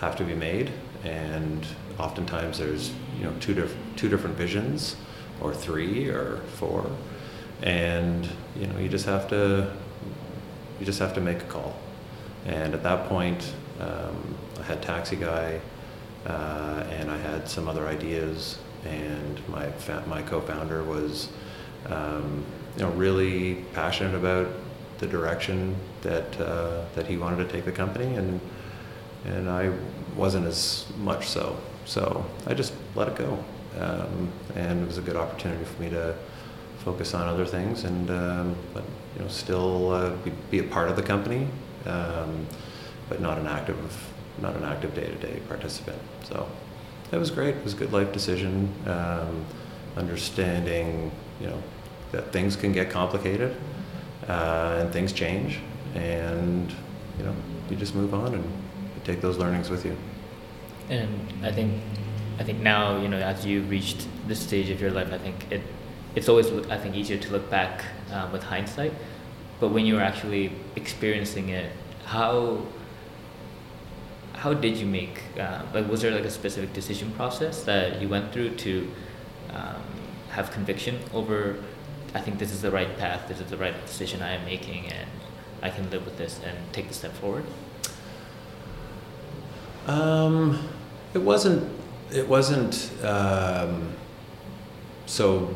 [0.00, 0.70] have to be made,
[1.04, 1.66] and
[1.98, 4.96] oftentimes there's you know two diff- two different visions
[5.40, 6.90] or three or four.
[7.62, 9.70] And you know you just have to
[10.80, 11.76] you just have to make a call.
[12.46, 15.60] And at that point um, i had taxi guy
[16.26, 21.28] uh, and i had some other ideas and my fa- my co-founder was
[21.86, 22.44] um,
[22.76, 24.48] you know really passionate about
[24.98, 28.40] the direction that uh, that he wanted to take the company and
[29.24, 29.70] and I
[30.16, 31.58] wasn't as much so.
[31.84, 33.44] So I just let it go.
[33.78, 36.16] Um, and it was a good opportunity for me to
[36.84, 40.88] focus on other things and um, but you know still uh, be, be, a part
[40.88, 41.46] of the company
[41.86, 42.46] um,
[43.08, 45.98] but not an active not an active day-to-day participant.
[46.24, 46.48] So
[47.12, 47.56] it was great.
[47.56, 49.44] It was a good life decision um,
[49.96, 51.62] understanding you know
[52.12, 53.56] that things can get complicated
[54.28, 55.58] uh, and things change
[55.94, 56.72] and
[57.18, 57.34] you know
[57.68, 58.44] you just move on and
[59.04, 59.96] take those learnings with you.
[60.88, 61.82] And I think
[62.38, 65.50] I think now you know as you reached this stage of your life I think
[65.50, 65.62] it
[66.14, 68.92] it's always I think easier to look back um, with hindsight,
[69.60, 71.72] but when you were actually experiencing it,
[72.04, 72.62] how
[74.34, 78.08] how did you make uh, like was there like a specific decision process that you
[78.08, 78.90] went through to
[79.52, 79.82] um,
[80.30, 81.56] have conviction over
[82.14, 84.86] I think this is the right path, this is the right decision I am making,
[84.86, 85.08] and
[85.62, 87.44] I can live with this and take the step forward.
[89.86, 90.68] Um,
[91.14, 91.70] it wasn't.
[92.12, 92.90] It wasn't.
[93.04, 93.92] Um,
[95.06, 95.54] so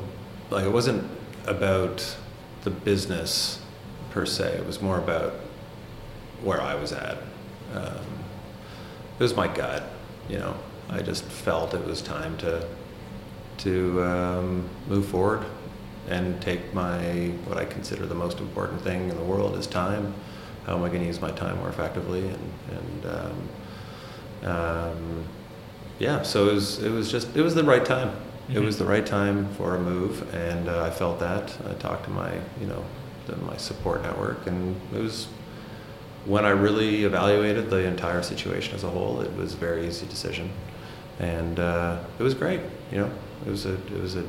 [0.54, 1.08] like it wasn't
[1.46, 2.16] about
[2.62, 3.60] the business
[4.10, 4.54] per se.
[4.54, 5.32] It was more about
[6.42, 7.18] where I was at.
[7.74, 8.06] Um,
[9.18, 9.84] it was my gut,
[10.28, 10.56] you know.
[10.88, 12.66] I just felt it was time to
[13.56, 15.44] to um, move forward
[16.08, 20.14] and take my what I consider the most important thing in the world is time.
[20.66, 22.28] How am I going to use my time more effectively?
[22.28, 25.24] And and um, um,
[25.98, 28.16] yeah, so it was it was just it was the right time.
[28.44, 28.56] Mm-hmm.
[28.58, 31.56] It was the right time for a move, and uh, I felt that.
[31.66, 32.84] I talked to my, you know,
[33.46, 35.28] my support network, and it was
[36.26, 39.22] when I really evaluated the entire situation as a whole.
[39.22, 40.50] It was a very easy decision,
[41.18, 42.60] and uh, it was great.
[42.92, 43.10] You know,
[43.46, 44.24] it was a it was a,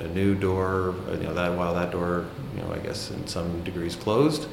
[0.00, 0.94] a new door.
[1.10, 4.48] You know, that while that door, you know, I guess in some degrees closed,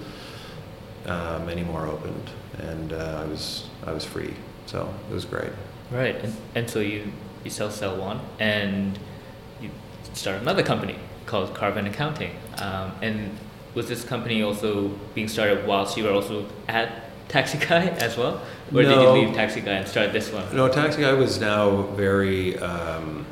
[1.06, 4.34] uh, many more opened, and uh, I was I was free.
[4.66, 5.52] So it was great.
[5.92, 7.12] Right, and, and so you
[7.44, 8.98] you sell Cellwand and
[9.62, 9.70] you
[10.14, 12.36] start another company called Carbon Accounting.
[12.58, 13.38] Um, and
[13.74, 18.42] was this company also being started whilst you were also at Taxi Guy as well?
[18.74, 18.90] Or No.
[18.90, 20.56] did you leave Taxi Guy and start this one?
[20.56, 23.26] No, Taxi Guy was now very, um,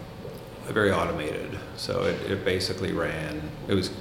[0.67, 1.57] very automated.
[1.77, 3.41] So it, it basically ran.
[3.67, 3.91] It was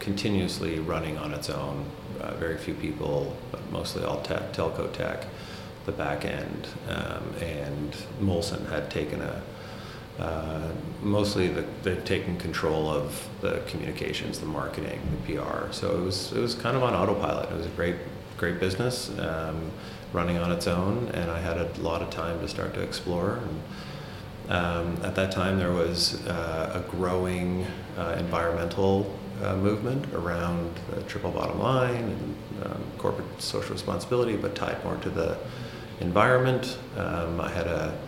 [0.00, 1.86] continuously running on its own.
[2.20, 5.26] Uh, very few people, but mostly all tech, telco tech,
[5.84, 9.42] the back end, um, and Molson had taken a.
[10.18, 10.70] Uh,
[11.02, 15.72] mostly the, they've taken control of the communications, the marketing, the PR.
[15.72, 17.50] So it was it was kind of on autopilot.
[17.50, 17.96] It was a great
[18.36, 19.70] great business um,
[20.12, 23.40] running on its own, and I had a lot of time to start to explore.
[23.42, 23.62] And,
[24.46, 27.66] um, at that time, there was uh, a growing
[27.96, 34.54] uh, environmental uh, movement around the triple bottom line and um, corporate social responsibility, but
[34.54, 35.38] tied more to the
[36.04, 36.78] environment.
[36.96, 37.98] Um, I had a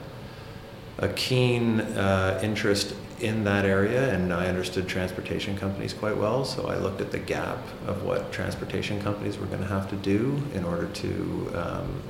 [0.99, 6.45] a keen uh, interest in that area, and I understood transportation companies quite well.
[6.45, 9.97] So I looked at the gap of what transportation companies were going to have to
[9.97, 12.03] do in order to um,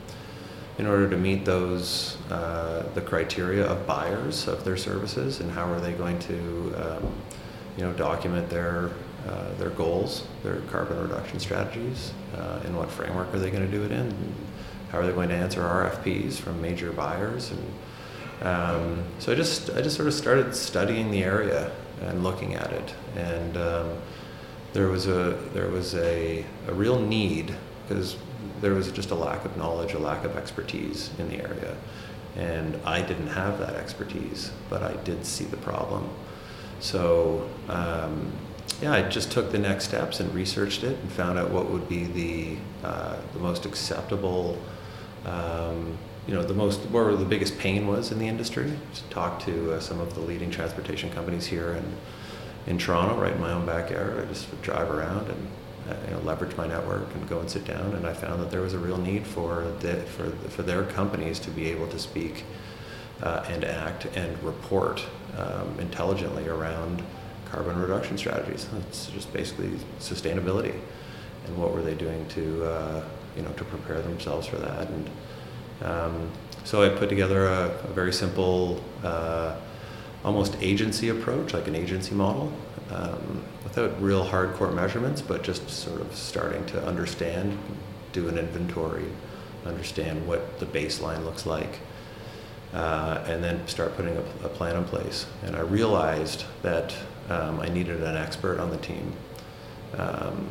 [0.78, 5.70] in order to meet those uh, the criteria of buyers of their services, and how
[5.72, 7.12] are they going to um,
[7.76, 8.90] you know document their
[9.28, 13.70] uh, their goals, their carbon reduction strategies, uh, in what framework are they going to
[13.70, 14.14] do it in?
[14.90, 17.72] How are they going to answer RFPs from major buyers and
[18.42, 21.72] um, so I just I just sort of started studying the area
[22.02, 23.98] and looking at it, and um,
[24.72, 27.54] there was a there was a, a real need
[27.88, 28.16] because
[28.60, 31.76] there was just a lack of knowledge, a lack of expertise in the area,
[32.36, 36.10] and I didn't have that expertise, but I did see the problem.
[36.80, 38.32] So um,
[38.82, 41.88] yeah, I just took the next steps and researched it and found out what would
[41.88, 44.58] be the uh, the most acceptable.
[45.26, 48.72] Um, you know, the most, where the biggest pain was in the industry.
[48.90, 51.96] Just talked to uh, some of the leading transportation companies here in,
[52.66, 54.18] in Toronto, right in my own backyard.
[54.18, 55.48] I just would drive around and
[55.88, 57.94] uh, you know, leverage my network and go and sit down.
[57.94, 61.38] And I found that there was a real need for the, for for their companies
[61.40, 62.44] to be able to speak
[63.22, 65.04] uh, and act and report
[65.38, 67.02] um, intelligently around
[67.44, 68.66] carbon reduction strategies.
[68.88, 70.74] It's just basically sustainability,
[71.46, 73.04] and what were they doing to uh,
[73.36, 75.10] you know to prepare themselves for that and
[75.82, 76.30] um,
[76.66, 79.54] so I put together a, a very simple, uh,
[80.24, 82.52] almost agency approach, like an agency model,
[82.90, 87.56] um, without real hardcore measurements, but just sort of starting to understand,
[88.12, 89.04] do an inventory,
[89.64, 91.78] understand what the baseline looks like,
[92.74, 95.26] uh, and then start putting a, a, plan in place.
[95.44, 96.96] And I realized that
[97.28, 99.12] um, I needed an expert on the team.
[99.96, 100.48] Um,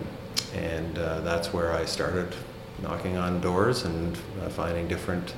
[0.54, 2.34] and uh, that's where I started
[2.82, 5.34] knocking on doors and uh, finding different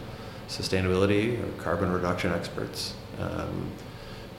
[0.47, 3.69] sustainability or carbon reduction experts um,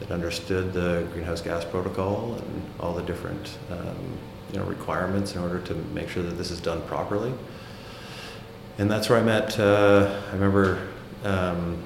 [0.00, 4.18] that understood the greenhouse gas protocol and all the different um,
[4.52, 7.32] you know requirements in order to make sure that this is done properly.
[8.78, 9.58] And that's where I met.
[9.58, 10.88] Uh, I remember
[11.24, 11.82] um,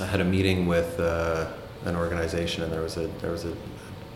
[0.00, 1.46] I had a meeting with uh,
[1.84, 3.54] an organization, and there was a there was a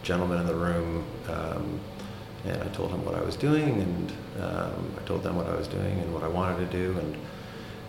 [0.03, 1.81] gentleman in the room um,
[2.49, 5.55] and I told him what I was doing, and um, I told them what I
[5.55, 7.17] was doing and what I wanted to do, and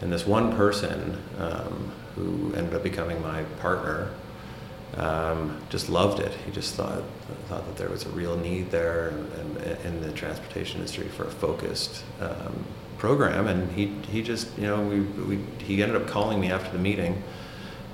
[0.01, 4.11] and this one person um, who ended up becoming my partner
[4.95, 6.33] um, just loved it.
[6.45, 7.03] He just thought
[7.47, 12.03] thought that there was a real need there in, the transportation industry for a focused
[12.19, 12.65] um,
[12.97, 16.71] program, and he he just you know we, we he ended up calling me after
[16.71, 17.21] the meeting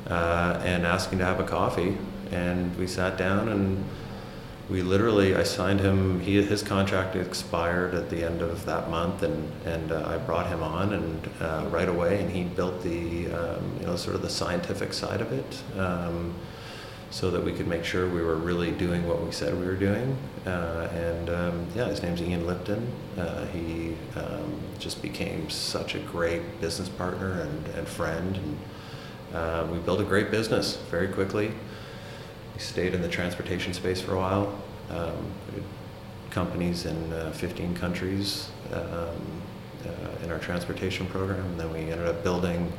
[0.08, 1.98] uh, and asking to have a coffee,
[2.32, 3.84] and we sat down and
[4.70, 6.20] we literally I signed him.
[6.20, 10.48] He his contract expired at the end of that month, and and uh, I brought
[10.48, 14.22] him on and uh, right away, and he built the um, you know sort of
[14.22, 16.34] the scientific side of it, um,
[17.12, 19.76] so that we could make sure we were really doing what we said we were
[19.76, 20.18] doing.
[20.48, 22.92] Uh, and um, yeah, his name's Ian Lipton.
[23.18, 28.58] Uh, he um, just became such a great business partner and, and friend, and
[29.36, 31.52] uh, we built a great business very quickly.
[32.56, 34.58] We stayed in the transportation space for a while.
[34.90, 35.34] Um,
[36.30, 42.08] companies in uh, 15 countries um, uh, in our transportation program, and then we ended
[42.08, 42.72] up building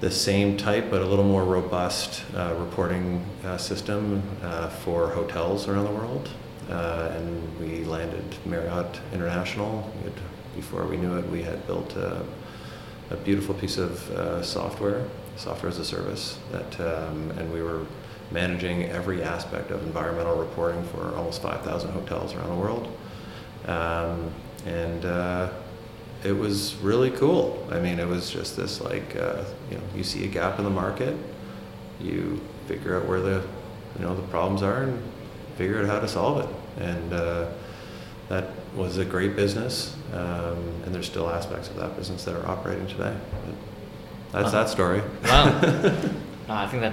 [0.00, 5.68] the same type but a little more robust uh, reporting uh, system uh, for hotels
[5.68, 6.30] around the world.
[6.70, 9.90] Uh, and we landed Marriott International.
[10.54, 12.24] Before we knew it, we had built a,
[13.10, 15.06] a beautiful piece of software,
[15.36, 17.86] software as a service, that, um, and we were
[18.30, 22.88] managing every aspect of environmental reporting for almost 5,000 hotels around the world.
[23.66, 24.30] Um,
[24.64, 25.50] and uh,
[26.24, 27.66] it was really cool.
[27.70, 30.64] I mean, it was just this like, uh, you know, you see a gap in
[30.64, 31.16] the market,
[32.00, 33.46] you figure out where the,
[33.98, 35.02] you know, the problems are, and,
[35.56, 36.82] figure out how to solve it.
[36.82, 37.48] And uh,
[38.28, 42.46] that was a great business, um, and there's still aspects of that business that are
[42.46, 43.16] operating today.
[44.32, 45.02] But that's that story.
[45.24, 46.10] Wow.
[46.48, 46.92] no, I think that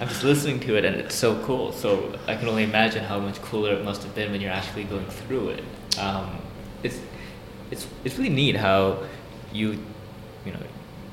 [0.00, 1.72] I'm just listening to it, and it's so cool.
[1.72, 4.84] So I can only imagine how much cooler it must have been when you're actually
[4.84, 5.64] going through it.
[5.98, 6.38] Um,
[6.82, 7.00] it's
[7.70, 9.02] it's it's really neat how
[9.52, 9.82] you
[10.44, 10.60] you know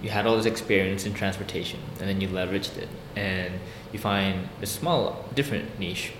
[0.03, 3.53] you had all this experience in transportation, and then you leveraged it, and
[3.91, 6.13] you find a small different niche,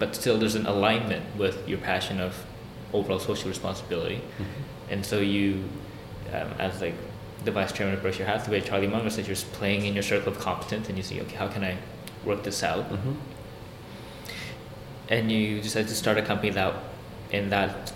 [0.00, 2.44] but still there's an alignment with your passion of
[2.92, 4.92] overall social responsibility, mm-hmm.
[4.92, 5.64] and so you,
[6.32, 6.94] um, as like
[7.44, 10.32] the vice chairman of Berkshire Hathaway, Charlie Munger said you're just playing in your circle
[10.32, 11.76] of competence, and you say, okay, how can I
[12.24, 12.90] work this out?
[12.90, 13.12] Mm-hmm.
[15.08, 16.74] And you decide to start a company that
[17.30, 17.92] in that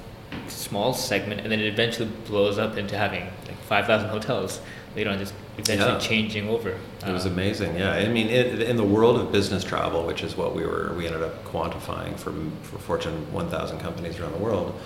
[0.49, 4.61] small segment, and then it eventually blows up into having like five thousand hotels
[4.95, 5.99] later on, just eventually yeah.
[5.99, 6.71] changing over.
[6.71, 7.77] It was um, amazing.
[7.77, 10.93] Yeah, I mean, it, in the world of business travel, which is what we were,
[10.97, 12.33] we ended up quantifying for
[12.63, 14.79] for Fortune 1,000 companies around the world.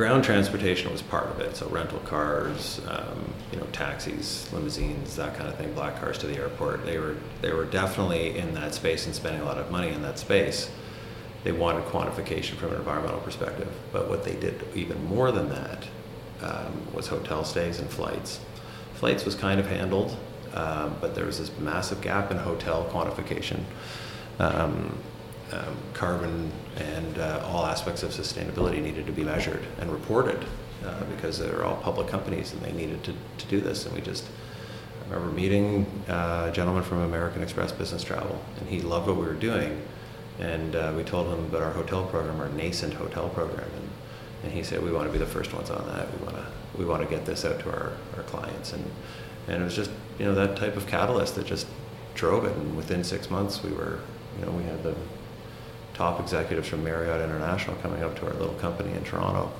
[0.00, 5.36] Ground transportation was part of it, so rental cars, um, you know, taxis, limousines, that
[5.36, 6.86] kind of thing, black cars to the airport.
[6.86, 10.00] They were they were definitely in that space and spending a lot of money in
[10.00, 10.70] that space
[11.44, 13.68] they wanted quantification from an environmental perspective.
[13.92, 15.84] But what they did even more than that
[16.40, 18.40] um, was hotel stays and flights.
[18.94, 20.16] Flights was kind of handled,
[20.54, 23.64] um, but there was this massive gap in hotel quantification.
[24.38, 24.96] Um,
[25.52, 30.44] um carbon and uh, all aspects of sustainability needed to be measured and reported
[30.84, 33.84] uh, because they're all public companies and they needed to, to do this.
[33.86, 34.24] And we just,
[35.02, 39.16] I remember meeting uh, a gentleman from American Express Business Travel, and he loved what
[39.16, 39.82] we were doing
[40.40, 43.90] and uh, we told him about our hotel program, our nascent hotel program, and,
[44.44, 46.10] and he said we want to be the first ones on that.
[46.18, 46.46] We want to
[46.78, 48.90] we want to get this out to our, our clients, and
[49.48, 51.66] and it was just you know that type of catalyst that just
[52.14, 52.56] drove it.
[52.56, 54.00] And within six months, we were
[54.38, 54.94] you know we had the
[56.00, 59.52] top executives from Marriott International coming up to our little company in Toronto,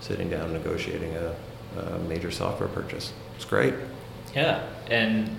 [0.00, 1.36] sitting down negotiating a,
[1.78, 3.12] a major software purchase.
[3.36, 3.74] It's great.
[4.34, 5.38] Yeah, and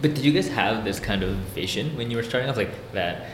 [0.00, 2.92] but did you guys have this kind of vision when you were starting off, like
[2.92, 3.26] that?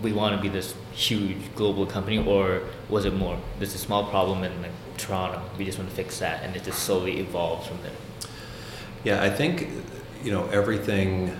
[0.00, 4.08] we want to be this huge global company, or was it more there's a small
[4.08, 7.66] problem in like Toronto, we just want to fix that, and it just slowly evolves
[7.66, 7.98] from there?
[9.02, 9.68] Yeah, I think
[10.24, 11.36] you know everything.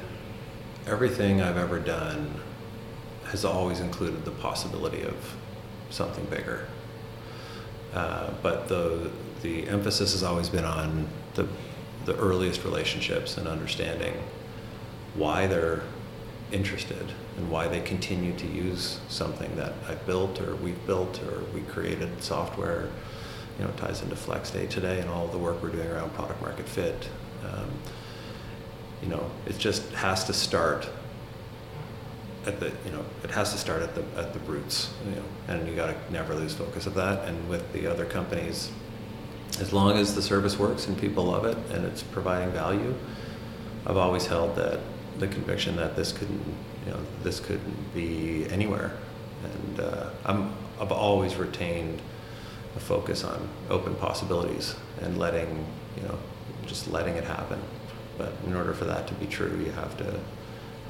[0.87, 2.41] Everything I've ever done
[3.31, 5.37] has always included the possibility of
[5.91, 6.67] something bigger.
[7.95, 9.11] Uh, but the
[9.43, 11.47] the emphasis has always been on the
[12.05, 14.15] the earliest relationships and understanding
[15.15, 15.83] why they're
[16.53, 21.45] interested and why they continue to use something that I've built or we've built or
[21.55, 22.89] we created software.
[23.59, 26.69] You know, ties into Flexday today and all the work we're doing around product market
[26.69, 27.09] fit.
[27.45, 27.71] Um,
[29.03, 30.89] you know, it just has to start
[32.49, 35.25] at the you know it has to start at the at the roots you know
[35.49, 38.71] and you got to never lose focus of that and with the other companies
[39.61, 42.95] as long as the service works and people love it and it's providing value
[43.89, 44.81] I've always held that
[45.19, 46.43] the conviction that this couldn't,
[46.85, 47.61] you know, this could
[47.95, 48.93] be anywhere.
[49.45, 52.01] And uh, I'm, I've always retained
[52.77, 55.65] a focus on open possibilities and letting,
[55.97, 56.19] you know,
[56.67, 57.61] just letting it happen.
[58.19, 60.21] But in order for that to be true, you have to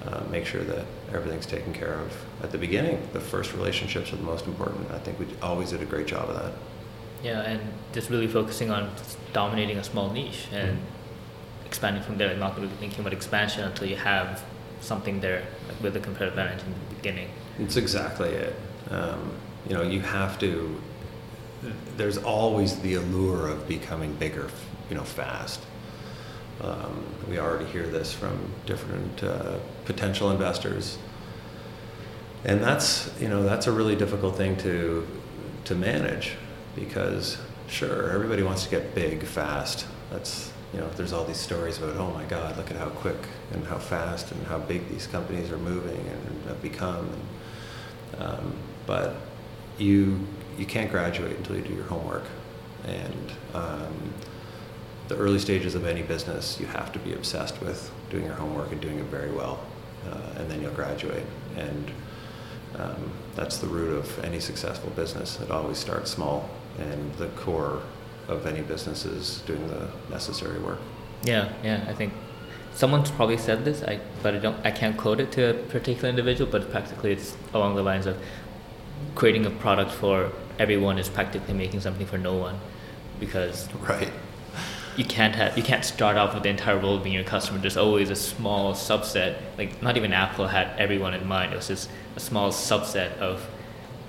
[0.07, 3.01] uh, make sure that everything's taken care of at the beginning.
[3.13, 4.91] The first relationships are the most important.
[4.91, 6.53] I think we always did a great job of that.
[7.23, 7.61] Yeah, and
[7.93, 8.91] just really focusing on
[9.33, 10.95] dominating a small niche and mm-hmm
[11.69, 14.43] expanding from there, and not really thinking about expansion until you have
[14.81, 17.29] something there like with a competitive advantage in the beginning.
[17.59, 18.57] It's exactly it.
[18.91, 19.33] Um,
[19.69, 20.81] you know, you have to.
[21.97, 24.49] There's always the allure of becoming bigger,
[24.89, 25.61] you know, fast.
[26.61, 30.99] Um, we already hear this from different uh, potential investors,
[32.45, 35.07] and that's you know that's a really difficult thing to
[35.65, 36.33] to manage
[36.75, 37.39] because
[37.69, 39.87] sure everybody wants to get big fast.
[40.11, 43.17] That's you know, there's all these stories about, oh my God, look at how quick
[43.53, 47.09] and how fast and how big these companies are moving and have become.
[47.09, 48.53] And, um,
[48.87, 49.17] but
[49.79, 50.27] you
[50.59, 52.25] you can't graduate until you do your homework,
[52.85, 54.13] and um,
[55.09, 58.71] the early stages of any business, you have to be obsessed with doing your homework
[58.73, 59.59] and doing it very well,
[60.07, 61.25] uh, and then you'll graduate.
[61.57, 61.91] And
[62.79, 65.41] um, that's the root of any successful business.
[65.41, 66.49] It always starts small,
[66.79, 67.83] and the core
[68.29, 70.79] of any businesses doing the necessary work.
[71.23, 72.13] Yeah, yeah, I think
[72.75, 76.11] someone's probably said this, I but I don't I can't quote it to a particular
[76.11, 78.17] individual, but practically it's along the lines of
[79.15, 82.59] creating a product for everyone is practically making something for no one
[83.21, 84.11] because right
[84.99, 87.59] you can't have you can't start off with the entire world being your customer.
[87.61, 89.37] There's always a small subset.
[89.57, 91.53] Like not even Apple had everyone in mind.
[91.53, 93.49] It was just a small subset of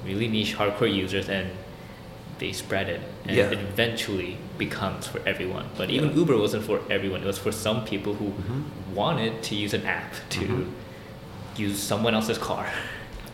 [0.03, 1.51] really niche hardcore users, and
[2.39, 3.51] they spread it, and Yeah.
[3.51, 5.65] it eventually becomes for everyone.
[5.77, 6.15] But even Yeah.
[6.15, 7.21] Uber wasn't for everyone.
[7.21, 8.63] It was for some people who Mhm.
[8.95, 10.67] wanted to use an app to Mhm.
[11.55, 12.65] use someone else's car.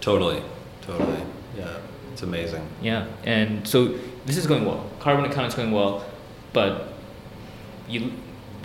[0.02, 0.42] Totally,
[0.86, 1.22] totally.
[1.58, 1.78] Yeah,
[2.12, 2.64] it's amazing.
[2.82, 3.92] Yeah, and so
[4.26, 4.84] this is going well.
[5.00, 6.04] Carbon accounting is going well,
[6.52, 6.95] but
[7.88, 8.12] you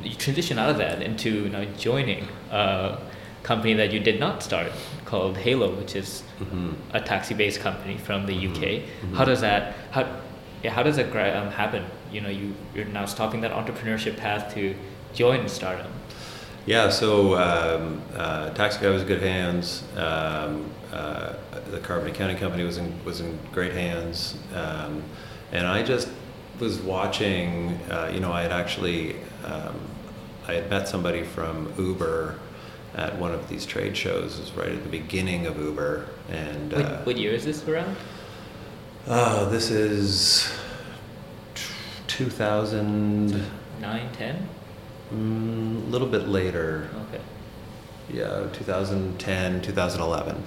[0.03, 2.99] you transition out of that into now joining a
[3.43, 4.73] company that you did not start
[5.05, 8.83] called Hailo, which is hmm a taxi-based company from the UK.
[9.03, 9.14] Mhm.
[9.14, 10.07] How does that how
[10.62, 11.85] yeah, how does that um, happen?
[12.12, 14.75] You know, you you're now stopping that entrepreneurship path to
[15.14, 15.91] join a startup.
[16.66, 19.83] Yeah, so um, uh, Taxi Guy was in good hands.
[19.97, 21.33] Um, uh,
[21.71, 25.03] the Carbon Accounting Company was in was in great hands, um,
[25.53, 26.09] and I just
[26.61, 27.79] was watching.
[27.91, 29.75] Uh, you know, I had actually um,
[30.47, 32.39] I had met somebody from Uber
[32.95, 34.39] at one of these trade shows.
[34.39, 37.67] It was right at the beginning of Uber, and What, uh, what year is this
[37.67, 37.97] around?
[39.09, 40.53] oh, this is
[42.07, 43.43] two thousand.
[43.81, 44.49] Nine, ten?
[45.11, 46.89] A mm, little bit later.
[47.09, 47.23] Okay.
[48.13, 50.43] yeah, 2010, 2011.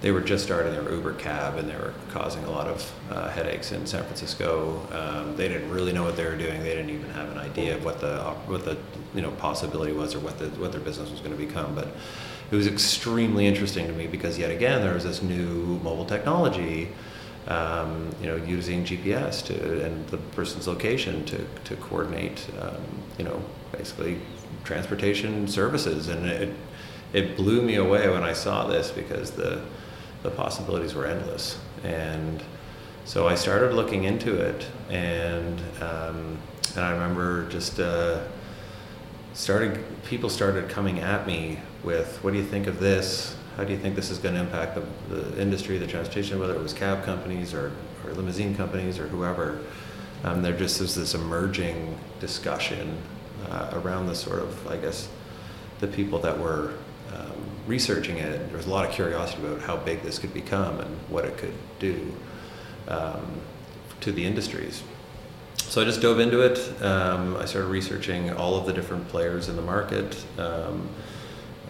[0.00, 3.28] They were just starting their Uber cab and they were causing a lot of uh,
[3.30, 4.86] headaches in San Francisco.
[4.92, 6.62] Um, they didn't really know what they were doing.
[6.62, 8.76] They didn't even have an idea of what the what the
[9.14, 11.74] you know possibility was or what the what their business was going to become.
[11.74, 11.88] But
[12.50, 16.88] it was extremely interesting to me because yet again there was this new mobile technology.
[17.48, 22.82] Um, you know, using GPS to and the person's location to, to coordinate, um,
[23.16, 23.42] you know,
[23.72, 24.18] basically
[24.64, 26.54] transportation services, and it
[27.14, 29.62] it blew me away when I saw this because the
[30.22, 32.42] the possibilities were endless, and
[33.04, 36.38] so I started looking into it, and um,
[36.76, 38.20] and I remember just uh,
[39.32, 43.36] started people started coming at me with, "What do you think of this?
[43.56, 46.54] How do you think this is going to impact the, the industry, the transportation, whether
[46.54, 47.72] it was cab companies or,
[48.04, 49.60] or limousine companies or whoever?"
[50.24, 52.98] Um, there just is this emerging discussion
[53.48, 55.08] uh, around the sort of, I guess,
[55.78, 56.74] the people that were
[57.68, 58.48] researching it.
[58.48, 61.36] There was a lot of curiosity about how big this could become and what it
[61.36, 62.12] could do
[62.88, 63.40] um,
[64.00, 64.82] to the industries.
[65.56, 66.82] So I just dove into it.
[66.82, 70.24] Um, I started researching all of the different players in the market.
[70.38, 70.88] Um,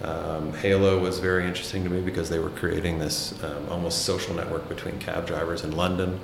[0.02, 4.34] um, Hailo was very interesting to me because they were creating this um, almost social
[4.34, 6.20] network between cab drivers in London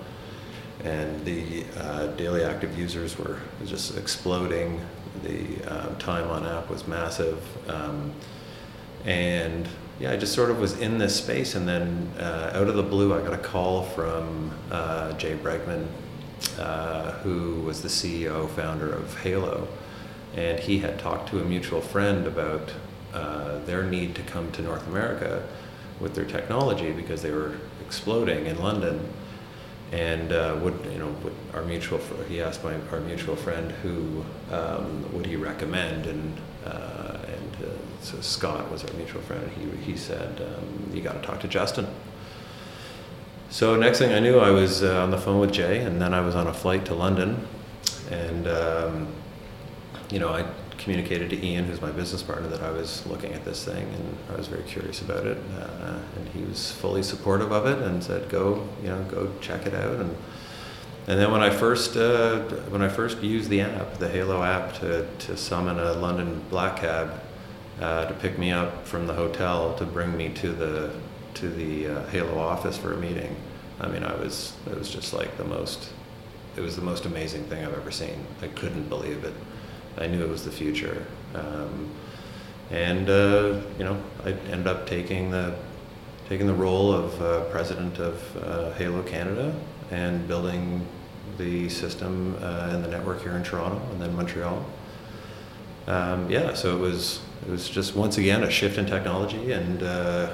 [0.85, 4.81] and the uh, daily active users were just exploding.
[5.22, 8.12] The um, time on app was massive, um,
[9.05, 9.68] and
[10.00, 12.82] yeah, I just sort of was in this space, and then uh, out of the
[12.82, 15.86] blue, I got a call from uh, Jay Bregman,
[16.59, 19.68] uh, who was the CEO founder of Hailo,
[20.34, 22.72] and he had talked to a mutual friend about
[23.12, 25.46] uh, their need to come to North America
[26.00, 29.09] with their technology because they were exploding in London.
[29.92, 34.24] And uh, would you know would our mutual he asked my our mutual friend who
[34.50, 36.07] um, would he recommend?
[36.07, 37.18] And and uh,
[38.05, 41.48] so Scott was our mutual friend he he said um, you got to talk to
[41.48, 41.86] Justin.
[43.48, 46.12] So next thing I knew I was uh, on the phone with Jay and then
[46.12, 47.46] I was on a flight to London.
[48.11, 49.09] And um,
[50.11, 50.44] you know I
[50.76, 54.18] communicated to Ian who's my business partner that I was looking at this thing and
[54.30, 55.38] I was very curious about it.
[55.59, 59.66] Uh, and he was fully supportive of it and said go you know go check
[59.66, 59.96] it out.
[59.96, 60.14] And
[61.07, 64.74] and then when I first uh, when I first used the app the Hailo app
[64.80, 67.20] to, to summon a London black cab
[67.81, 70.93] uh, to pick me up from the hotel to bring me to the
[71.35, 73.37] to the uh, Hailo office for a meeting
[73.81, 75.91] I mean I was it was just like the most
[76.57, 79.35] it was the most amazing thing I've ever seen I couldn't believe it
[79.97, 81.07] I knew it was the future.
[81.35, 81.91] Um,
[82.70, 85.55] and uh, you know, I ended up taking the
[86.29, 89.55] taking the role of uh, president of uh, Hailo Canada
[89.91, 90.87] and building
[91.37, 94.64] the system uh, and the network here in Toronto and then Montreal.
[95.87, 99.82] Um, yeah, so it was it was just once again a shift in technology and
[99.82, 100.32] uh,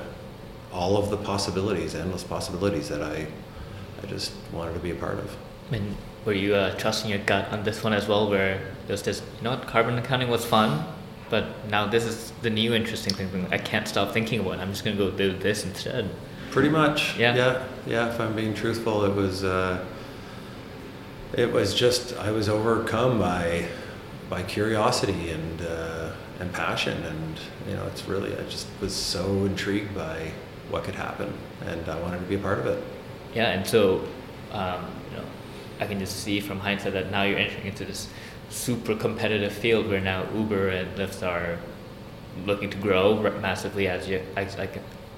[0.73, 3.27] all of the possibilities, endless possibilities that I
[4.03, 5.37] I just wanted to be a part of.
[5.73, 9.23] And were you uh, trusting your gut on this one as well, where there's this,
[9.39, 10.85] you know, what, carbon accounting was fun,
[11.31, 13.47] but now this is the new interesting thing.
[13.51, 14.55] I can't stop thinking about.
[14.55, 14.61] it.
[14.61, 16.09] I'm just gonna go do this instead.
[16.51, 17.17] Pretty much.
[17.19, 17.35] Yeah.
[17.35, 17.65] Yeah.
[17.87, 18.09] Yeah.
[18.09, 19.45] If I'm being truthful, it was.
[19.45, 19.85] Uh,
[21.33, 23.69] it was just I was overcome by,
[24.31, 29.45] by curiosity and uh, and passion, and you know, it's really I just was so
[29.45, 30.31] intrigued by
[30.71, 31.33] what could happen,
[31.67, 32.83] and I wanted to be a part of it.
[33.35, 34.05] Yeah, and so,
[34.53, 35.25] um, you know,
[35.81, 38.09] I can just see from hindsight that now you're entering into this
[38.49, 41.59] super competitive field where now Uber and Lyft are
[42.47, 44.57] looking to grow massively as you as,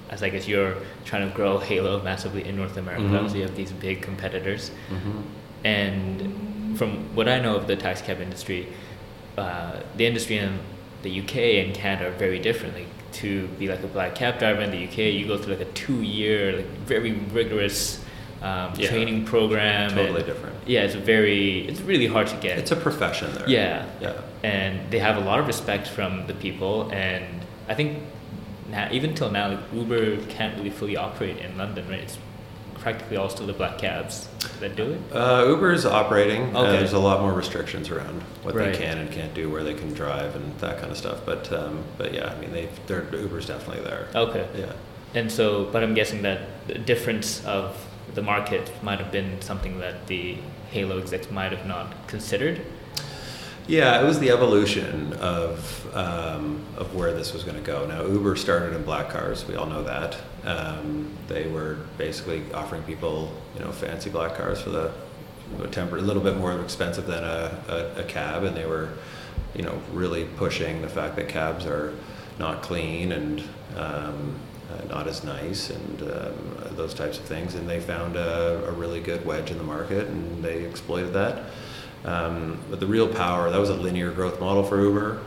[0.09, 3.03] as I guess you're trying to grow Hailo massively in North America.
[3.03, 3.29] Mhm.
[3.29, 5.21] So you have these big competitors, Mm-hmm.
[5.63, 8.67] and from what I know of the taxi cab industry,
[9.37, 10.59] uh, the industry in
[11.01, 12.75] the UK and Canada are very different.
[12.75, 15.67] Like to be like a black cab driver in the UK, you go through like
[15.67, 18.03] a two-year, like very rigorous
[18.41, 18.89] um, Yeah.
[18.89, 19.91] training program.
[19.91, 20.55] Totally and- different.
[20.65, 22.57] Yeah, it's a very, it's really hard to get.
[22.57, 23.47] It's a profession there.
[23.49, 23.85] Yeah.
[24.01, 24.21] Yeah.
[24.43, 27.23] and they have a lot of respect from the people, and
[27.69, 28.03] I think
[28.69, 31.99] now, even till now, like, Uber can't really fully operate in London, right?
[31.99, 32.17] It's
[32.83, 34.27] practically all still the black cabs
[34.59, 35.01] that do it.
[35.15, 36.55] Uh, Uber is operating.
[36.55, 36.71] Uh, Okay.
[36.77, 38.73] there's a lot more restrictions around what Right.
[38.73, 41.19] they can and can't do, where they can drive, and that kind of stuff.
[41.25, 44.07] But um, but yeah, I mean, they they're Uber's definitely there.
[44.13, 44.45] Okay.
[44.57, 44.73] Yeah.
[45.15, 47.77] And so, but I'm guessing that the difference of
[48.15, 50.37] the market might have been something that the
[50.73, 52.61] Hailo execs might have not considered.
[53.65, 57.85] Yeah, it was the evolution of um, of where this was going to go.
[57.85, 59.47] Now, Uber started in black cars.
[59.47, 60.17] We all know that.
[60.45, 64.91] Um, they were basically offering people, you know, fancy black cars for the
[65.61, 68.89] a temper, a little bit more expensive than a, a, a cab, and they were,
[69.53, 71.93] you know, really pushing the fact that cabs are
[72.39, 73.41] not clean and
[73.75, 74.35] um,
[74.71, 77.55] uh, not as nice and um, those types of things.
[77.55, 81.43] And they found a, a really good wedge in the market, and they exploited that.
[82.05, 85.21] Um, but the real power, that was a linear growth model for Uber.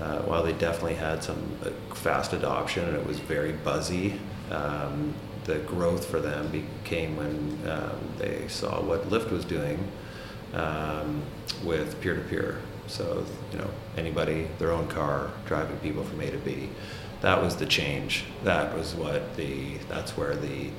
[0.00, 4.18] Uh, while they definitely had some uh, fast adoption and it was very buzzy,
[4.50, 5.12] um,
[5.44, 9.90] the growth for them became when um, they saw what Lyft was doing
[10.54, 11.22] um,
[11.64, 12.60] with peer to peer.
[12.86, 16.70] So, you know, anybody, their own car, driving people from A to B.
[17.20, 18.24] That was the change.
[18.44, 20.70] That was what the, that's where the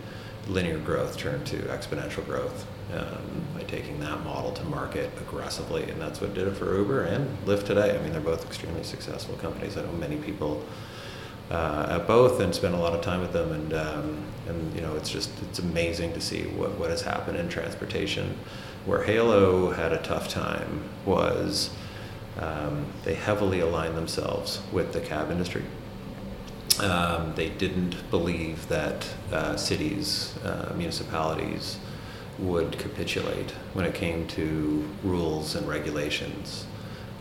[0.48, 5.90] linear growth turned to exponential growth um, by taking that model to market aggressively.
[5.90, 7.98] And that's what did it for Uber and Lyft today.
[7.98, 9.78] I mean, they're both extremely successful companies.
[9.78, 10.66] I know many people
[11.52, 13.52] uh, at both and spend a lot of time with them.
[13.52, 17.38] And, um, and you know, it's just, it's amazing to see what, what has happened
[17.38, 18.38] in transportation.
[18.86, 21.70] Where Hailo had a tough time was
[22.40, 25.64] um, they heavily aligned themselves with the cab industry.
[26.80, 31.78] Um, they didn't believe that uh, cities, uh, municipalities
[32.40, 36.66] would capitulate when it came to rules and regulations.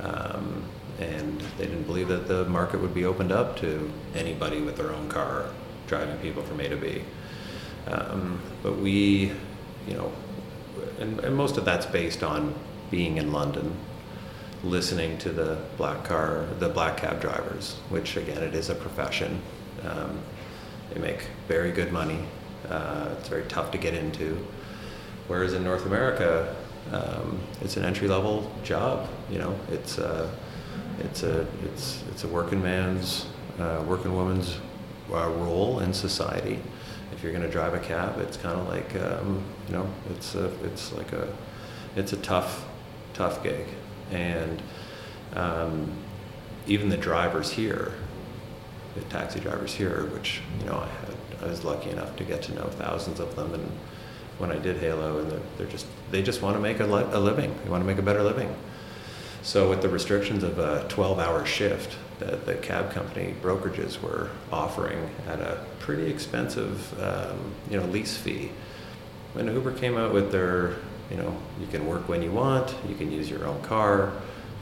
[0.00, 0.64] Um,
[0.98, 4.92] and they didn't believe that the market would be opened up to anybody with their
[4.92, 5.50] own car
[5.86, 7.02] driving people from A to B.
[7.86, 9.32] Um, but we,
[9.86, 10.12] you know,
[10.98, 12.54] and, and most of that's based on
[12.90, 13.76] being in London,
[14.64, 19.40] listening to the black car, the black cab drivers, which again, it is a profession.
[19.82, 20.20] Um,
[20.92, 22.24] they make very good money.
[22.68, 24.44] Uh, it's very tough to get into.
[25.28, 26.56] Whereas in North America,
[26.90, 29.08] um, it's an entry level job.
[29.30, 30.34] You know, it's a,
[31.00, 33.26] it's a, it's, it's a working man's,
[33.58, 34.58] uh, working woman's
[35.12, 36.60] uh, role in society.
[37.12, 40.34] If you're going to drive a cab, it's kind of like, um, you know, it's
[40.34, 41.28] a, it's like a,
[41.96, 42.66] it's a tough,
[43.14, 43.66] tough gig,
[44.10, 44.62] and
[45.34, 45.90] um,
[46.66, 47.94] even the drivers here,
[48.94, 52.42] the taxi drivers here, which you know I had, I was lucky enough to get
[52.42, 53.70] to know thousands of them, and
[54.38, 57.06] when I did Hailo, and they're, they're just they just want to make a, li-
[57.10, 58.54] a living, they want to make a better living.
[59.42, 65.10] So with the restrictions of a 12-hour shift that the cab company brokerages were offering
[65.28, 68.50] at a pretty expensive, um, you know, lease fee,
[69.34, 70.76] when Uber came out with their,
[71.10, 74.12] you know, you can work when you want, you can use your own car,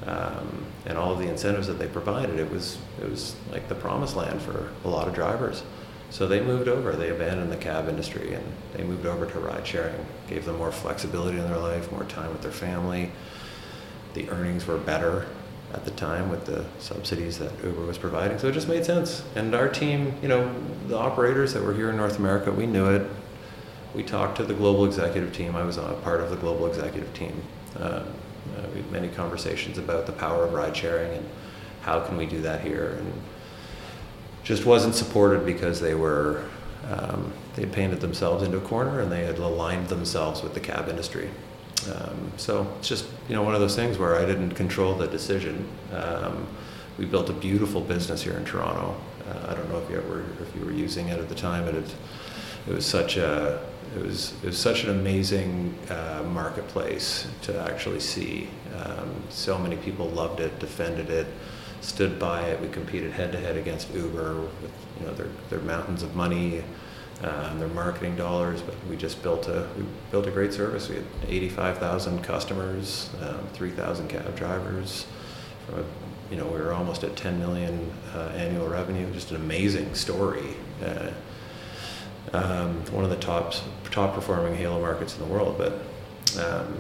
[0.07, 3.75] um, and all of the incentives that they provided, it was it was like the
[3.75, 5.63] promised land for a lot of drivers.
[6.11, 6.93] So they moved over.
[6.93, 10.07] They abandoned the cab industry and they moved over to ride sharing.
[10.29, 13.11] Gave them more flexibility in their life, more time with their family.
[14.15, 15.27] The earnings were better
[15.73, 18.39] at the time with the subsidies that Uber was providing.
[18.39, 19.25] So it just made sense.
[19.35, 20.55] And our team, you know,
[20.87, 23.09] the operators that were here in North America, we knew it.
[23.95, 25.57] We talked to the global executive team.
[25.57, 27.43] I was a part of the global executive team.
[27.79, 28.05] Uh,
[28.57, 31.29] uh, we had many conversations about the power of ride sharing and
[31.83, 32.97] how can we do that here.
[32.99, 33.13] And
[34.47, 36.45] just wasn't supported because they were
[36.89, 40.61] um, they had painted themselves into a corner and they had aligned themselves with the
[40.61, 41.29] cab industry.
[41.93, 45.09] Um, so it's just you know one of those things where I didn't control the
[45.09, 45.69] decision.
[45.93, 46.47] Um,
[46.97, 48.97] we built a beautiful business here in Toronto.
[49.29, 51.65] Uh, I don't know if you were if you were using it at the time,
[51.65, 51.93] but it
[52.69, 53.61] it was such a
[53.97, 58.49] it was it was such an amazing uh, marketplace to actually see.
[58.77, 61.27] Um, so many people loved it, defended it,
[61.81, 62.61] stood by it.
[62.61, 66.63] We competed head to head against Uber with you know their their mountains of money,
[67.23, 70.89] um, their marketing dollars, but we just built a we built a great service.
[70.89, 75.07] We had 85,000 customers, um, 3,000 cab drivers.
[75.67, 75.85] From a,
[76.31, 79.11] you know, we were almost at 10 million uh, annual revenue.
[79.13, 80.57] Just an amazing story.
[80.85, 81.11] Uh,
[82.33, 83.55] um, one of the top
[83.91, 85.81] top performing Hailo markets in the world, but
[86.39, 86.77] um,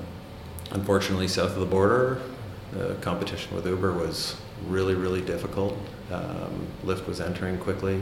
[0.72, 2.20] unfortunately, south of the border,
[2.72, 4.36] the competition with Uber was
[4.66, 5.76] really, really difficult.
[6.10, 8.00] Um, Lyft was entering quickly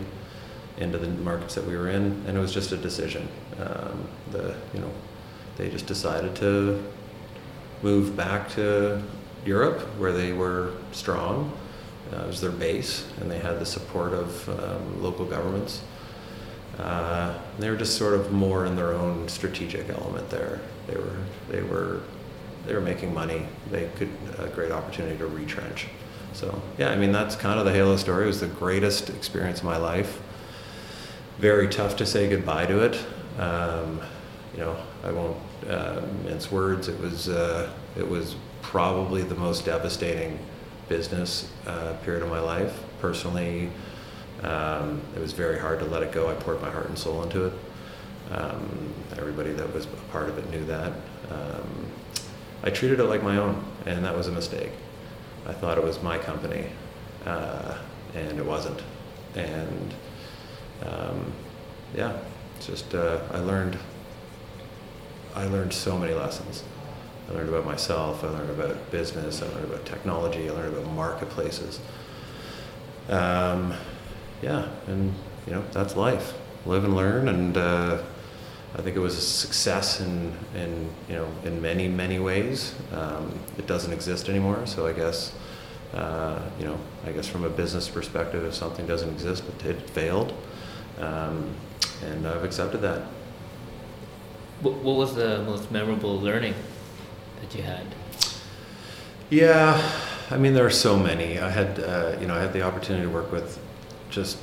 [0.78, 3.28] into the markets that we were in, and it was just a decision.
[3.59, 4.90] Um, the you know,
[5.57, 6.82] they just decided to
[7.82, 9.02] move back to
[9.44, 11.52] Europe, where they were strong.
[12.12, 15.82] Uh, it was their base, and they had the support of um, local governments.
[16.78, 20.61] Uh, they were just sort of more in their own strategic element there.
[20.86, 21.16] They were
[21.48, 22.00] they were
[22.66, 23.46] they were making money.
[23.70, 25.86] They could a great opportunity to retrench.
[26.35, 28.24] So yeah, I mean that's kind of the Hailo story.
[28.24, 30.20] It was the greatest experience of my life.
[31.39, 33.07] Very tough to say goodbye to it.
[33.39, 34.01] Um,
[34.53, 35.37] you know, I won't
[35.68, 36.89] uh, mince words.
[36.89, 40.39] It was uh, it was probably the most devastating
[40.89, 42.82] business uh, period of my life.
[43.01, 43.70] Personally,
[44.43, 46.28] um, it was very hard to let it go.
[46.28, 47.53] I poured my heart and soul into it.
[48.30, 50.93] Um, everybody that was a part of it knew that.
[51.30, 51.87] Um,
[52.62, 54.70] I treated it like my own, and that was a mistake.
[55.47, 56.66] I thought it was my company,
[57.26, 57.76] uh,
[58.14, 58.82] and it wasn't.
[59.34, 59.95] And
[60.82, 61.32] um,
[61.95, 62.16] yeah,
[62.57, 63.78] it's just uh, I learned.
[65.34, 66.62] I learned so many lessons.
[67.28, 68.22] I learned about myself.
[68.22, 69.42] I learned about business.
[69.42, 70.49] I learned about technology.
[70.49, 71.80] I learned about marketplaces.
[73.09, 73.74] Um,
[74.42, 75.12] yeah, and
[75.47, 76.34] you know that's life.
[76.66, 78.03] Live and learn, and uh,
[78.77, 82.75] I think it was a success in, in you know in many many ways.
[82.93, 85.33] Um, it doesn't exist anymore, so I guess
[85.95, 89.91] uh, you know I guess from a business perspective, if something doesn't exist, it, it
[89.91, 90.35] failed,
[90.99, 91.55] um,
[92.05, 93.03] and I've accepted that.
[94.61, 96.55] What, what was the most memorable learning
[97.41, 97.87] that you had?
[99.31, 99.81] Yeah,
[100.31, 101.39] I mean there are so many.
[101.39, 103.61] I had uh, you know I had the opportunity to work with
[104.11, 104.39] just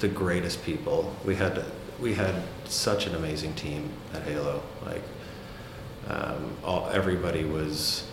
[0.00, 1.16] the greatest people.
[1.24, 1.64] We had
[1.98, 4.60] we had such an amazing team at Hailo.
[4.84, 5.02] Like
[6.08, 8.06] um, all, everybody was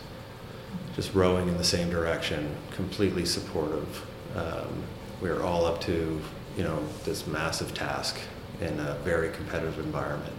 [0.95, 4.05] just rowing in the same direction, completely supportive.
[4.35, 4.83] Um,
[5.21, 6.21] we were all up to
[6.57, 8.19] you know this massive task
[8.61, 10.33] in a very competitive environment.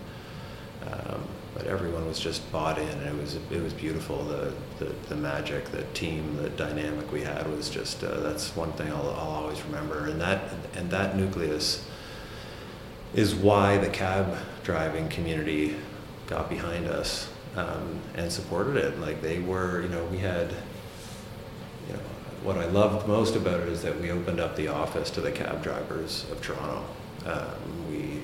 [0.91, 1.23] Um,
[1.55, 4.25] but everyone was just bought in, and it was it was beautiful.
[4.25, 8.73] The the, the magic, the team, the dynamic we had was just uh, that's one
[8.73, 10.07] thing I'll, I'll always remember.
[10.07, 11.88] And that and that nucleus
[13.15, 15.75] is why the cab driving community
[16.27, 18.99] got behind us um, and supported it.
[19.01, 20.51] Like they were, you know, we had,
[21.87, 22.01] you know,
[22.43, 25.33] what I loved most about it is that we opened up the office to the
[25.33, 26.85] cab drivers of Toronto.
[27.27, 28.21] Um, we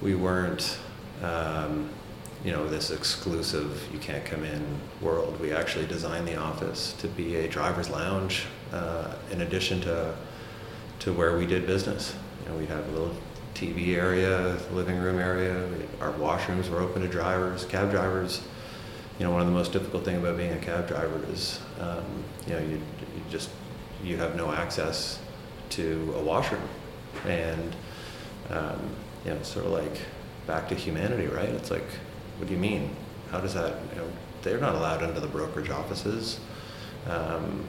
[0.00, 0.78] we weren't.
[1.22, 1.88] Um,
[2.44, 4.64] you know this exclusive you can't come in
[5.00, 10.14] world we actually designed the office to be a driver's lounge uh, in addition to
[10.98, 13.14] to where we did business you know we'd have a little
[13.66, 15.68] tv area living room area
[16.00, 18.42] our washrooms were open to drivers cab drivers
[19.18, 22.04] you know one of the most difficult things about being a cab driver is um,
[22.46, 23.50] you know you, you just
[24.02, 25.20] you have no access
[25.70, 26.68] to a washroom
[27.26, 27.76] and
[28.50, 28.80] um,
[29.24, 30.00] you know sort of like
[30.46, 31.86] back to humanity right it's like
[32.42, 32.90] what do you mean?
[33.30, 34.08] How does that, you know,
[34.42, 36.40] they're not allowed into the brokerage offices.
[37.08, 37.68] Um,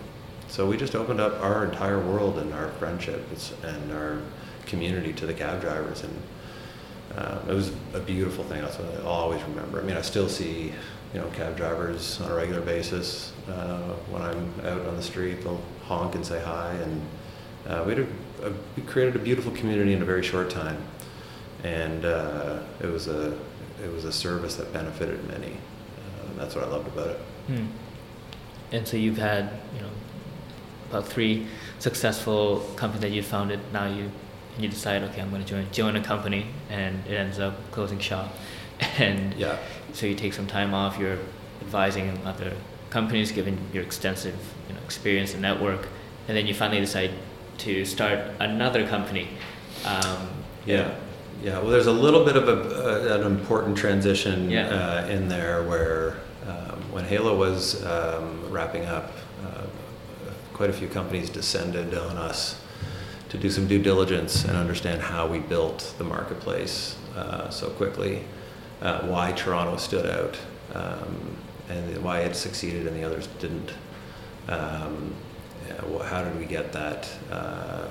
[0.53, 4.19] so we just opened up our entire world and our friendships and our
[4.67, 6.03] community to the cab drivers.
[6.03, 6.21] And
[7.17, 8.61] um, it was a beautiful thing.
[8.61, 9.81] That's what I'll always remember.
[9.81, 10.71] I mean, I still see,
[11.11, 13.33] you know, cab drivers on a regular basis.
[13.49, 16.71] Uh, when I'm out on the street, they'll honk and say hi.
[16.73, 17.01] And
[17.65, 18.03] uh, we, a,
[18.47, 20.79] a, we created a beautiful community in a very short time.
[21.63, 23.35] And uh, it was a
[23.83, 25.53] it was a service that benefited many.
[25.53, 27.17] Uh, that's what I loved about it.
[27.47, 27.65] Hmm.
[28.71, 29.89] And so you've had, you know,
[30.89, 31.47] about three
[31.79, 33.59] successful companies that you founded.
[33.71, 34.11] Now you
[34.57, 37.99] you decide, okay, I'm going to join join a company, and it ends up closing
[37.99, 38.33] shop.
[38.99, 39.57] And yeah.
[39.93, 40.99] so you take some time off.
[40.99, 41.17] You're
[41.61, 42.53] advising other
[42.89, 45.87] companies, given your extensive you know, experience and network,
[46.27, 47.11] and then you finally decide
[47.59, 49.29] to start another company.
[49.85, 50.29] Um,
[50.65, 50.95] yeah.
[51.41, 54.67] Yeah, well, there's a little bit of a, an important transition yeah.
[54.67, 56.17] uh, in there where
[56.47, 59.32] um, when Hailo was um, wrapping up, uh,
[60.53, 62.59] quite a few companies descended on us
[63.29, 68.23] to do some due diligence and understand how we built the marketplace uh, so quickly,
[68.81, 70.37] uh, why Toronto stood out,
[70.75, 71.35] um,
[71.67, 73.73] and why it succeeded and the others didn't.
[74.47, 75.15] Um,
[76.05, 77.09] how did we get that?
[77.31, 77.87] Uh,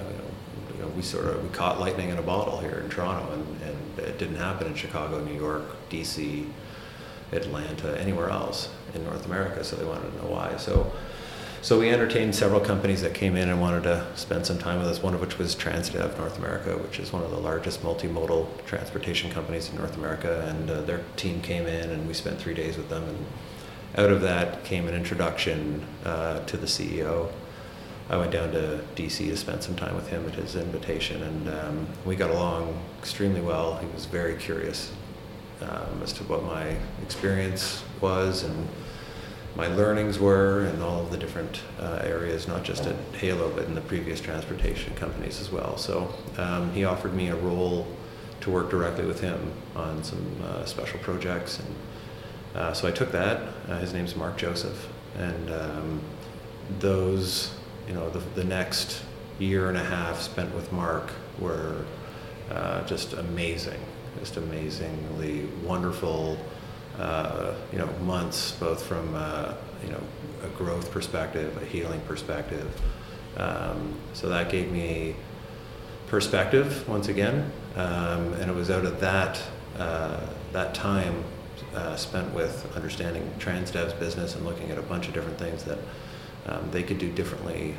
[0.72, 3.62] you know, we sort of we caught lightning in a bottle here in Toronto, and,
[3.62, 6.46] and it didn't happen in Chicago, New York, D.C.,
[7.32, 9.64] Atlanta, anywhere else in North America.
[9.64, 10.56] So they wanted to know why.
[10.56, 10.92] So.
[11.62, 14.88] So we entertained several companies that came in and wanted to spend some time with
[14.88, 15.00] us.
[15.00, 19.30] One of which was Transdev North America, which is one of the largest multimodal transportation
[19.30, 20.44] companies in North America.
[20.48, 23.04] And uh, their team came in, and we spent three days with them.
[23.04, 23.26] And
[23.96, 27.30] out of that came an introduction uh, to the CEO.
[28.10, 31.48] I went down to DC to spend some time with him at his invitation, and
[31.48, 33.76] um, we got along extremely well.
[33.76, 34.92] He was very curious
[35.60, 38.68] um, as to what my experience was and
[39.54, 43.64] my learnings were and all of the different uh, areas, not just at Hailo, but
[43.64, 45.76] in the previous transportation companies as well.
[45.76, 47.86] So um, he offered me a role
[48.40, 51.60] to work directly with him on some uh, special projects.
[51.60, 51.74] And
[52.54, 53.42] uh, so I took that.
[53.68, 54.88] Uh, his name's Mark Joseph.
[55.18, 56.00] And um,
[56.80, 57.54] those,
[57.86, 59.02] you know, the, the next
[59.38, 61.84] year and a half spent with Mark were
[62.50, 63.80] uh, just amazing,
[64.18, 66.38] just amazingly wonderful
[66.98, 70.00] uh, you know, months, both from uh, you know
[70.44, 72.80] a growth perspective, a healing perspective.
[73.36, 75.16] Um, so that gave me
[76.06, 79.42] perspective once again, um, and it was out of that
[79.78, 80.20] uh,
[80.52, 81.24] that time
[81.74, 85.78] uh, spent with understanding Transdev's business and looking at a bunch of different things that
[86.46, 87.74] um, they could do differently.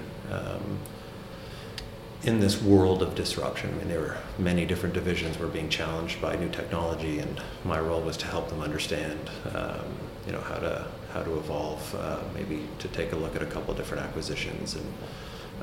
[2.23, 3.73] In this world of disruption.
[3.73, 7.77] I mean, there were many different divisions were being challenged by new technology, and my
[7.81, 9.19] role was to help them understand,
[9.53, 9.81] um,
[10.25, 13.45] you know, how to how to evolve, uh, maybe to take a look at a
[13.45, 14.93] couple different acquisitions and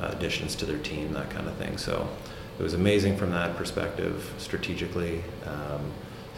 [0.01, 1.79] uh, additions to their team, that kind of thing.
[1.79, 2.07] So
[2.59, 5.25] it was amazing from that perspective, strategically.
[5.47, 5.91] Um,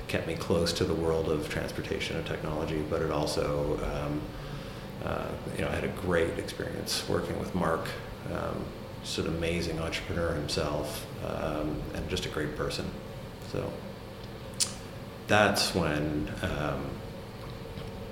[0.07, 4.21] kept me close to the world of transportation and technology, but it also, um,
[5.05, 7.89] uh, you know, I had a great experience working with Mark.
[8.33, 8.65] Um,
[9.03, 12.89] just an amazing entrepreneur himself um, and just a great person.
[13.51, 13.73] So
[15.27, 16.85] that's when um,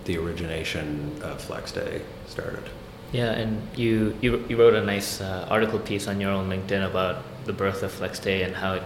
[0.04, 2.64] the origination of Flexday started.
[3.12, 6.88] Yeah, and you, you, you wrote a nice uh, article piece on your own LinkedIn
[6.88, 8.82] about the birth of Flexday and how it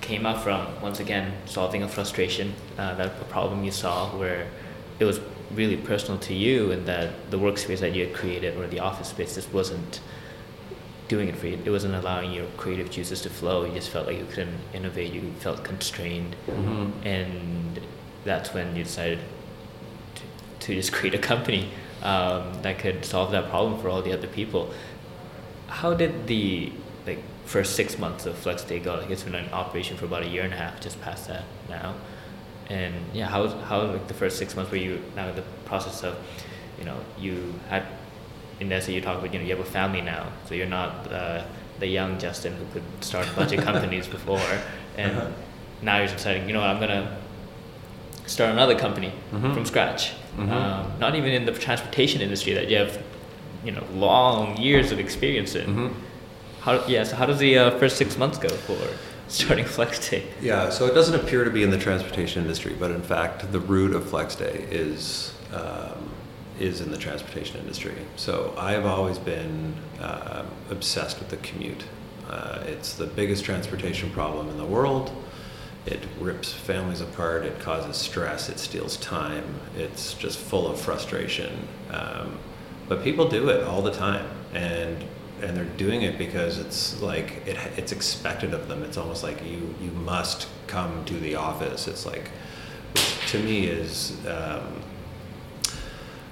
[0.00, 4.46] came up from, once again, solving a frustration, uh, that a problem you saw where
[4.98, 5.20] it was
[5.54, 9.08] really personal to you and that the workspace that you had created or the office
[9.08, 10.00] space just wasn't
[11.10, 11.58] doing it for you.
[11.64, 13.64] It wasn't allowing your creative juices to flow.
[13.64, 15.12] You just felt like you couldn't innovate.
[15.12, 17.06] You felt constrained, mm-hmm.
[17.06, 17.80] and
[18.24, 19.18] that's when you decided
[20.14, 20.22] to,
[20.66, 21.68] to just create a company
[22.04, 24.72] um, that could solve that problem for all the other people.
[25.66, 26.72] How did the
[27.04, 28.94] like first six months of Flexday go?
[28.94, 31.44] Like it's been in operation for about a year and a half, just past that
[31.68, 31.96] now.
[32.68, 36.04] And yeah, how how like the first six months were you now in the process
[36.04, 36.16] of,
[36.78, 37.84] you know, you had
[38.60, 40.66] in there, so you talk about you know you have a family now, so you're
[40.66, 41.42] not uh,
[41.78, 44.40] the young Justin who could start a bunch of companies before,
[44.96, 45.30] and uh-huh.
[45.82, 47.18] now you're deciding you know what I'm gonna
[48.26, 49.52] start another company mm-hmm.
[49.52, 50.12] from scratch.
[50.36, 50.52] Mm-hmm.
[50.52, 53.02] Um, not even in the transportation industry that you have
[53.64, 55.66] you know long years of experience in.
[55.66, 56.00] Mm-hmm.
[56.60, 58.78] How yeah, so how does the uh, first six months go for
[59.28, 60.24] starting Flexday?
[60.42, 63.60] Yeah, so it doesn't appear to be in the transportation industry, but in fact, the
[63.60, 65.34] root of Flexday is.
[65.52, 66.10] Um,
[66.58, 67.94] is in the transportation industry.
[68.16, 71.84] So I've always been uh, obsessed with the commute.
[72.28, 75.10] Uh, it's the biggest transportation problem in the world.
[75.86, 77.44] It rips families apart.
[77.44, 78.48] It causes stress.
[78.48, 79.44] It steals time.
[79.76, 81.66] It's just full of frustration.
[81.90, 82.38] Um,
[82.88, 85.04] but people do it all the time, and
[85.42, 88.82] and they're doing it because it's like it, it's expected of them.
[88.82, 91.88] It's almost like you you must come to the office.
[91.88, 92.30] It's like,
[93.28, 94.82] to me is um,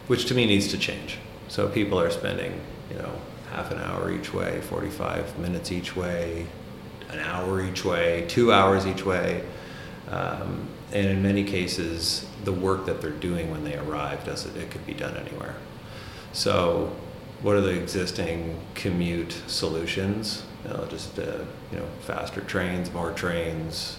[0.08, 1.18] which to me needs to change.
[1.46, 3.12] So people are spending, you know,
[3.52, 6.46] half an hour each way, 45 minutes each way,
[7.10, 9.44] an hour each way, two hours each way.
[10.10, 14.70] Um, and in many cases, the work that they're doing when they arrive doesn't, it
[14.70, 15.54] could be done anywhere.
[16.32, 16.94] So,
[17.42, 20.42] what are the existing commute solutions?
[20.64, 23.98] You know, just, uh, you know, faster trains, more trains,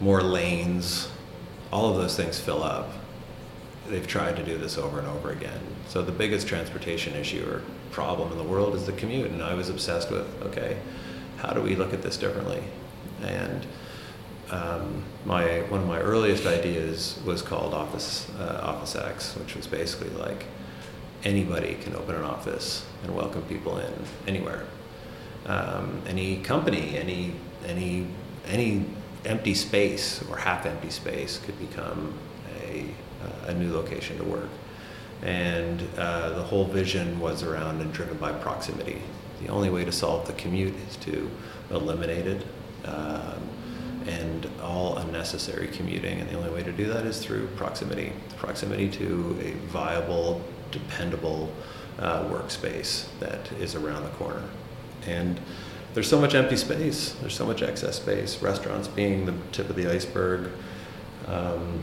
[0.00, 1.08] more lanes,
[1.72, 2.92] all of those things fill up
[3.88, 5.60] they've tried to do this over and over again.
[5.88, 9.54] So the biggest transportation issue or problem in the world is the commute, and I
[9.54, 10.78] was obsessed with okay,
[11.38, 12.62] how do we look at this differently?
[13.22, 13.66] And
[14.50, 19.66] um, my one of my earliest ideas was called Office uh, Office X, which was
[19.66, 20.46] basically like
[21.24, 23.92] anybody can open an office and welcome people in
[24.26, 24.66] anywhere.
[25.46, 27.34] Um, any company, any
[27.66, 28.06] any
[28.46, 28.84] any
[29.24, 32.14] empty space or half empty space could become
[32.62, 32.86] a
[33.46, 34.48] a new location to work.
[35.22, 39.00] And uh, the whole vision was around and driven by proximity.
[39.40, 41.30] The only way to solve the commute is to
[41.70, 42.46] eliminate it.
[42.84, 43.48] Um,
[44.06, 46.20] and all unnecessary commuting.
[46.20, 51.52] And the only way to do that is through proximity proximity to a viable, dependable
[51.98, 54.42] uh, workspace that is around the corner.
[55.06, 55.40] And
[55.94, 59.76] there's so much empty space, there's so much excess space, restaurants being the tip of
[59.76, 60.50] the iceberg.
[61.26, 61.82] Um,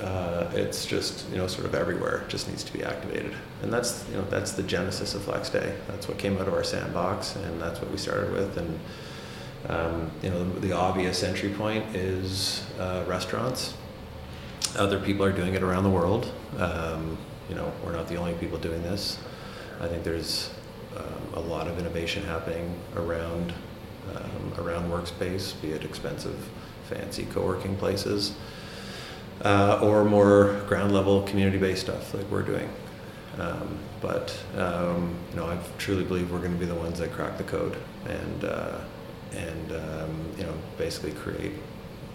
[0.00, 2.22] uh, it's just you know sort of everywhere.
[2.22, 5.74] It just needs to be activated, and that's you know that's the genesis of Flexday.
[5.88, 8.56] That's what came out of our sandbox, and that's what we started with.
[8.56, 8.78] And
[9.68, 13.74] um, you know, the, the, obvious entry point is uh, restaurants.
[14.76, 16.32] Other people are doing it around the world.
[16.58, 17.18] Um,
[17.48, 19.18] you know, we're not the only people doing this.
[19.80, 20.50] I think there's
[20.96, 23.52] um, a lot of innovation happening around
[24.14, 26.48] um, around workspace, be it expensive,
[26.88, 28.34] fancy co-working places,
[29.44, 32.68] uh, or more ground level community-based stuff like we're doing.
[33.38, 37.12] Um, but um, you know, I truly believe we're going to be the ones that
[37.12, 37.76] crack the code
[38.06, 38.44] and.
[38.44, 38.78] Uh,
[39.34, 41.52] and um, you know basically create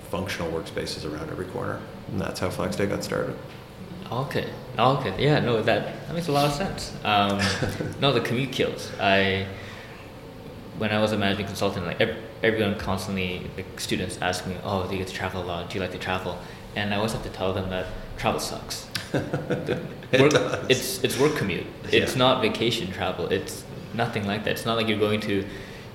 [0.10, 1.82] functional workspaces around every corner.
[2.10, 3.36] And that's how FlexDay got started.
[4.12, 4.48] Okay.
[4.78, 5.24] Okay.
[5.24, 5.40] Yeah.
[5.40, 6.94] No, that that makes a lot of sense.
[7.04, 7.42] Um,
[8.00, 8.92] no, the commute kills.
[9.00, 9.48] I
[10.78, 14.88] when I was a management consultant, like every, everyone constantly, like students ask me, "Oh,
[14.88, 15.70] do you get to travel a lot?
[15.70, 16.38] Do you like to travel?"
[16.76, 18.88] And I always have to tell them that travel sucks.
[19.14, 20.66] it work, does.
[20.70, 21.66] It's it's work commute.
[21.92, 22.20] It's yeah.
[22.20, 23.28] not vacation travel.
[23.28, 23.64] It's
[23.94, 24.52] nothing like that.
[24.52, 25.46] It's not like you're going to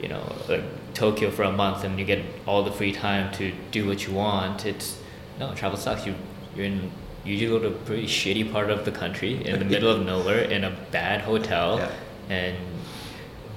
[0.01, 0.63] you know like
[0.95, 4.15] Tokyo for a month and you get all the free time to do what you
[4.15, 4.67] want.
[4.67, 4.99] It's
[5.41, 6.07] no travel sucks.
[6.07, 6.15] You
[6.55, 6.91] you're in
[7.25, 10.41] you go to a pretty shitty part of the country in the middle of nowhere
[10.41, 12.35] in a bad hotel yeah.
[12.35, 12.57] and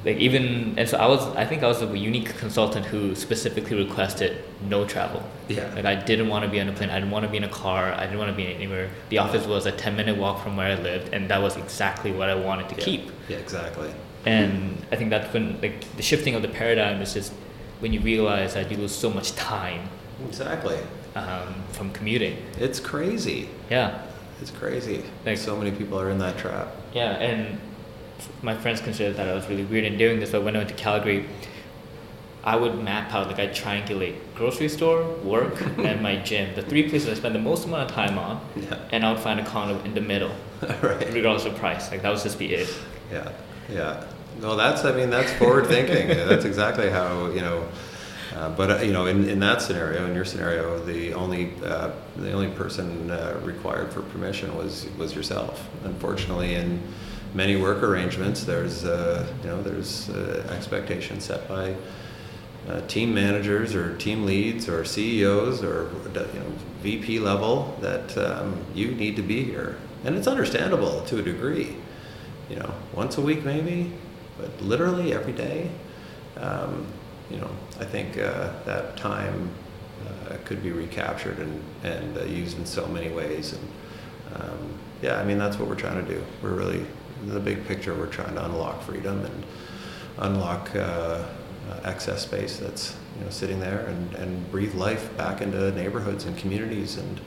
[0.04, 3.78] like even and so I was I think I was a unique consultant who specifically
[3.78, 5.24] requested no travel.
[5.48, 5.72] Yeah.
[5.76, 6.90] Like I didn't want to be on a plane.
[6.90, 7.94] I didn't want to be in a car.
[7.94, 8.90] I didn't want to be anywhere.
[9.10, 12.12] The office was a ten minute walk from where I lived, and that was exactly
[12.12, 12.84] what I wanted to yeah.
[12.84, 13.12] keep.
[13.30, 13.94] Yeah, exactly
[14.26, 17.34] and I think that's when like the shifting of the paradigm is just
[17.80, 19.90] when you realize that you lose so much time.
[20.28, 20.78] Exactly.
[21.16, 22.38] Um, from commuting.
[22.58, 23.50] It's crazy.
[23.70, 24.06] Yeah.
[24.40, 25.04] It's crazy.
[25.26, 26.70] Like so many people are in that trap.
[26.94, 27.60] Yeah, and
[28.42, 30.32] my friends considered that I was really weird in doing this.
[30.32, 31.26] But when I went to Calgary,
[32.44, 36.56] I would map out like I triangulate grocery store, work, and my gym.
[36.56, 38.42] The three places I spend the most amount of time on.
[38.56, 38.80] Yeah.
[38.92, 40.32] And I would find a condo in the middle.
[40.82, 41.14] right.
[41.14, 41.92] Regardless of price.
[41.92, 42.74] Like that would just be it.
[43.12, 43.32] Yeah.
[43.70, 44.06] Yeah.
[44.40, 46.08] No, that's, I mean, that's forward thinking.
[46.28, 47.68] that's exactly how, you know,
[48.36, 51.92] uh, but uh, you know, in, in that scenario, in your scenario, the only uh,
[52.16, 55.68] the only person uh, required for permission was was yourself.
[55.84, 56.82] Unfortunately, in
[57.34, 61.76] many work arrangements, there's uh, you know there's uh, expectations set by
[62.88, 65.90] team managers or team leads or CEOs or
[66.34, 66.52] you know
[66.82, 71.76] VP level that um, you need to be here, and it's understandable to a degree
[72.52, 73.92] you know, once a week maybe,
[74.38, 75.72] but literally every day.
[76.36, 76.86] Um,
[77.30, 79.50] you know, I think uh, that time
[80.06, 83.54] uh, could be recaptured and, and uh, used in so many ways.
[83.54, 83.68] And
[84.36, 86.22] um, yeah, I mean, that's what we're trying to do.
[86.44, 86.86] We're really,
[87.26, 89.44] the big picture, we're trying to unlock freedom and
[90.20, 90.80] unlock uh,
[91.70, 96.26] uh, excess space that's you know sitting there and, and breathe life back into neighborhoods
[96.26, 97.22] and communities and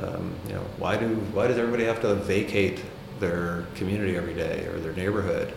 [0.00, 2.84] um, you know why do why does everybody have to vacate
[3.18, 5.52] their community every day or their neighborhood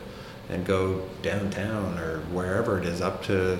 [0.49, 3.59] and go downtown or wherever it is up to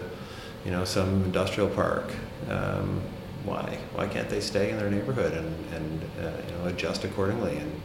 [0.65, 2.11] you know some industrial park?
[2.49, 3.01] Um,
[3.43, 3.79] why?
[3.93, 7.81] Why can't they stay in their neighborhood and, and uh, you know adjust accordingly and,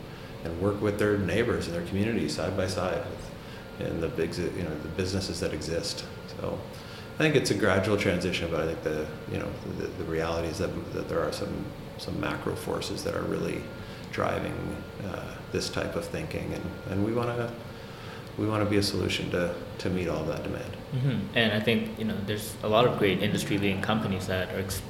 [0.46, 4.34] and work with their neighbors and their community side by side with, and the big
[4.36, 6.04] you know the businesses that exist
[6.40, 6.58] so
[7.16, 10.48] I think it's a gradual transition but I think the you know the, the reality
[10.48, 11.66] is that, that there are some
[11.98, 13.62] some macro forces that are really
[14.12, 14.54] driving
[15.06, 17.52] uh, this type of thinking, and, and we want to
[18.38, 20.76] we want to be a solution to, to meet all that demand.
[20.94, 21.18] Mm-hmm.
[21.34, 24.60] And I think you know there's a lot of great industry leading companies that are
[24.60, 24.82] ex-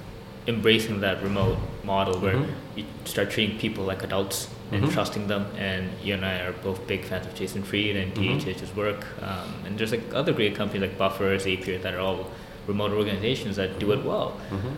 [0.47, 2.79] embracing that remote model where mm-hmm.
[2.79, 4.93] you start treating people like adults and mm-hmm.
[4.93, 5.47] trusting them.
[5.57, 8.79] And you and I are both big fans of Jason Fried and DHH's mm-hmm.
[8.79, 9.07] work.
[9.23, 12.31] Um, and there's like other great companies like Buffer, Zapier that are all
[12.67, 14.09] remote organizations that do it mm-hmm.
[14.09, 14.41] well.
[14.51, 14.75] Mm-hmm.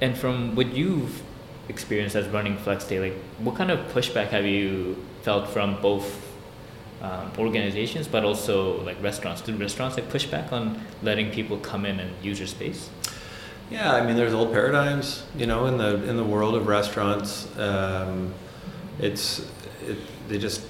[0.00, 1.22] And from what you've
[1.68, 6.24] experienced as running Flex Day, like what kind of pushback have you felt from both
[7.02, 9.40] um, organizations, but also like restaurants?
[9.40, 12.90] Do restaurants like pushback on letting people come in and use your space?
[13.70, 17.46] Yeah, I mean, there's old paradigms, you know, in the in the world of restaurants.
[17.58, 18.32] Um,
[18.98, 19.40] it's
[19.86, 19.98] it,
[20.28, 20.62] they just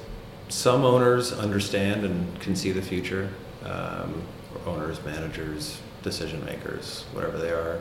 [0.48, 3.30] some owners understand and can see the future.
[3.64, 4.22] Um,
[4.66, 7.80] owners, managers, decision makers, whatever they are.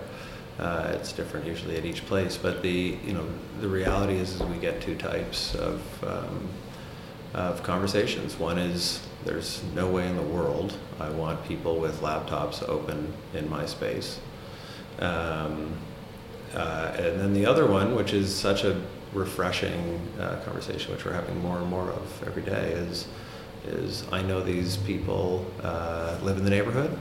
[0.59, 3.25] Uh, it's different usually at each place, but the you know
[3.61, 6.47] the reality is, is we get two types of um,
[7.33, 8.37] of conversations.
[8.37, 13.49] One is there's no way in the world I want people with laptops open in
[13.49, 14.19] my space.
[14.99, 15.73] Um,
[16.53, 18.81] uh, and then the other one, which is such a
[19.13, 23.07] refreshing uh, conversation, which we're having more and more of every day, is
[23.65, 26.97] is I know these people uh, live in the neighborhood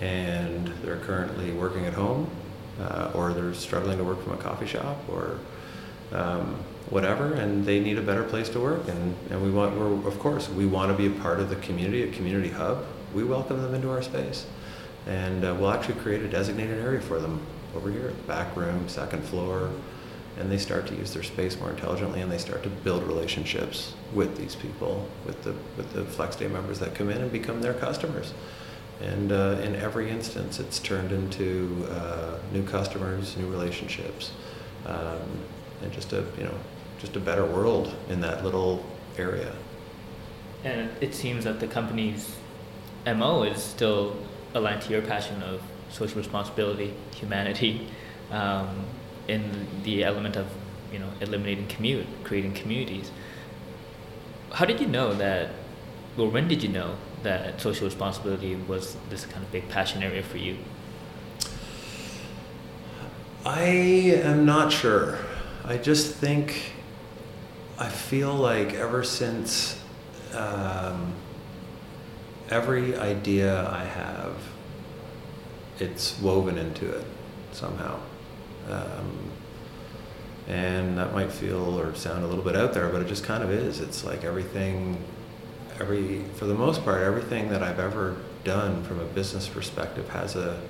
[0.00, 2.30] and they're currently working at home,
[2.80, 5.38] uh, or they're struggling to work from a coffee shop, or
[6.12, 6.56] um,
[6.88, 8.88] whatever, and they need a better place to work.
[8.88, 11.56] And, and we want, we're, of course, we want to be a part of the
[11.56, 12.84] community, a community hub.
[13.14, 14.46] We welcome them into our space.
[15.06, 17.40] And uh, we'll actually create a designated area for them
[17.74, 19.70] over here, back room, second floor,
[20.38, 23.94] and they start to use their space more intelligently and they start to build relationships
[24.14, 27.74] with these people, with the, with the FlexDay members that come in and become their
[27.74, 28.32] customers.
[29.00, 34.32] And uh, in every instance, it's turned into uh, new customers, new relationships,
[34.86, 35.20] um,
[35.82, 36.54] and just a, you know,
[36.98, 38.84] just a better world in that little
[39.16, 39.54] area.
[40.64, 42.36] And it seems that the company's
[43.06, 44.16] MO is still
[44.54, 47.88] aligned to your passion of social responsibility, humanity,
[48.30, 48.84] um,
[49.28, 50.46] in the element of
[50.92, 53.10] you know eliminating commute, creating communities.
[54.52, 55.50] How did you know that,
[56.18, 60.22] or when did you know that social responsibility was this kind of big passion area
[60.22, 60.56] for you?
[63.44, 65.18] I am not sure.
[65.64, 66.72] I just think
[67.78, 69.80] I feel like ever since
[70.34, 71.14] um,
[72.50, 74.36] every idea I have,
[75.78, 77.06] it's woven into it
[77.52, 77.98] somehow.
[78.68, 79.30] Um,
[80.48, 83.42] and that might feel or sound a little bit out there, but it just kind
[83.42, 83.80] of is.
[83.80, 85.02] It's like everything,
[85.78, 90.34] every for the most part, everything that I've ever done from a business perspective has
[90.34, 90.60] a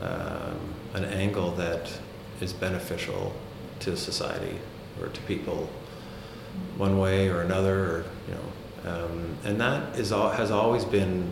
[0.00, 1.92] um, an angle that
[2.40, 3.34] is beneficial
[3.80, 4.58] to society
[5.00, 5.68] or to people,
[6.76, 8.52] one way or another, or you know,
[8.84, 11.30] um, and that is all has always been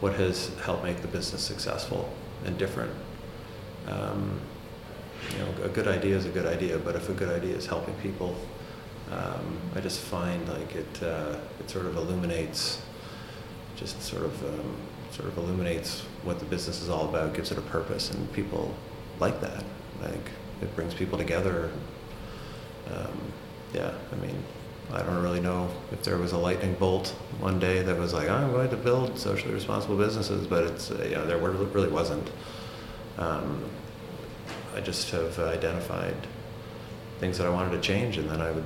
[0.00, 2.08] what has helped make the business successful
[2.44, 2.92] and different.
[3.86, 4.40] Um,
[5.32, 7.66] you know, a good idea is a good idea, but if a good idea is
[7.66, 8.34] helping people,
[9.12, 12.80] um, I just find like it uh, it sort of illuminates,
[13.76, 14.76] just sort of um,
[15.10, 18.74] sort of illuminates what the business is all about, gives it a purpose, and people
[19.18, 19.64] like that.
[20.00, 20.30] Like
[20.62, 21.70] it brings people together.
[22.92, 23.32] Um,
[23.74, 24.42] yeah, I mean,
[24.92, 28.28] I don't really know if there was a lightning bolt one day that was like,
[28.28, 32.30] I'm going to build socially responsible businesses, but it's uh, you know there really wasn't.
[33.18, 33.64] Um,
[34.74, 36.16] I just have identified
[37.18, 38.64] things that I wanted to change, and then I would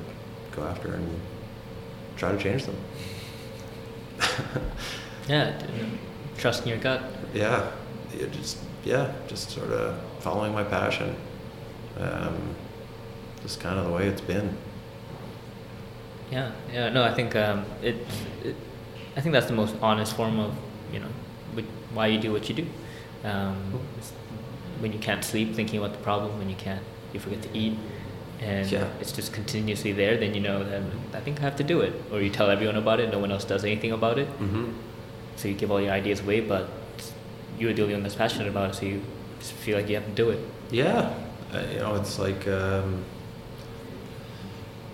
[0.53, 1.21] go after and
[2.17, 2.77] try to change them.
[5.29, 5.61] yeah,
[6.39, 7.03] trusting your gut.
[7.35, 7.71] Yeah,
[8.15, 11.17] it just yeah, just sort of following my passion.
[11.99, 12.55] Um,
[13.43, 14.57] just kind of the way it's been.
[16.31, 16.89] Yeah, yeah.
[16.89, 17.97] No, I think um, it,
[18.43, 18.57] it,
[19.17, 20.55] I think that's the most honest form of
[20.95, 21.09] you know,
[21.93, 22.67] why you do what you do.
[23.25, 23.57] Um,
[24.81, 27.79] when you can't sleep thinking about the problem, when you can't, you forget to eat,
[28.41, 28.89] and yeah.
[29.01, 30.83] it's just continuously there, then you know that
[31.15, 31.95] I think I have to do it.
[32.13, 34.29] Or you tell everyone about it, no one else does anything about it.
[34.39, 34.73] Mm-hmm.
[35.37, 36.69] So you give all your ideas away, but
[37.59, 39.01] you're the only one that's passionate about it, so you
[39.41, 40.41] feel like you have to do it.
[40.71, 41.15] Yeah,
[41.53, 43.05] uh, you know, it's like, um,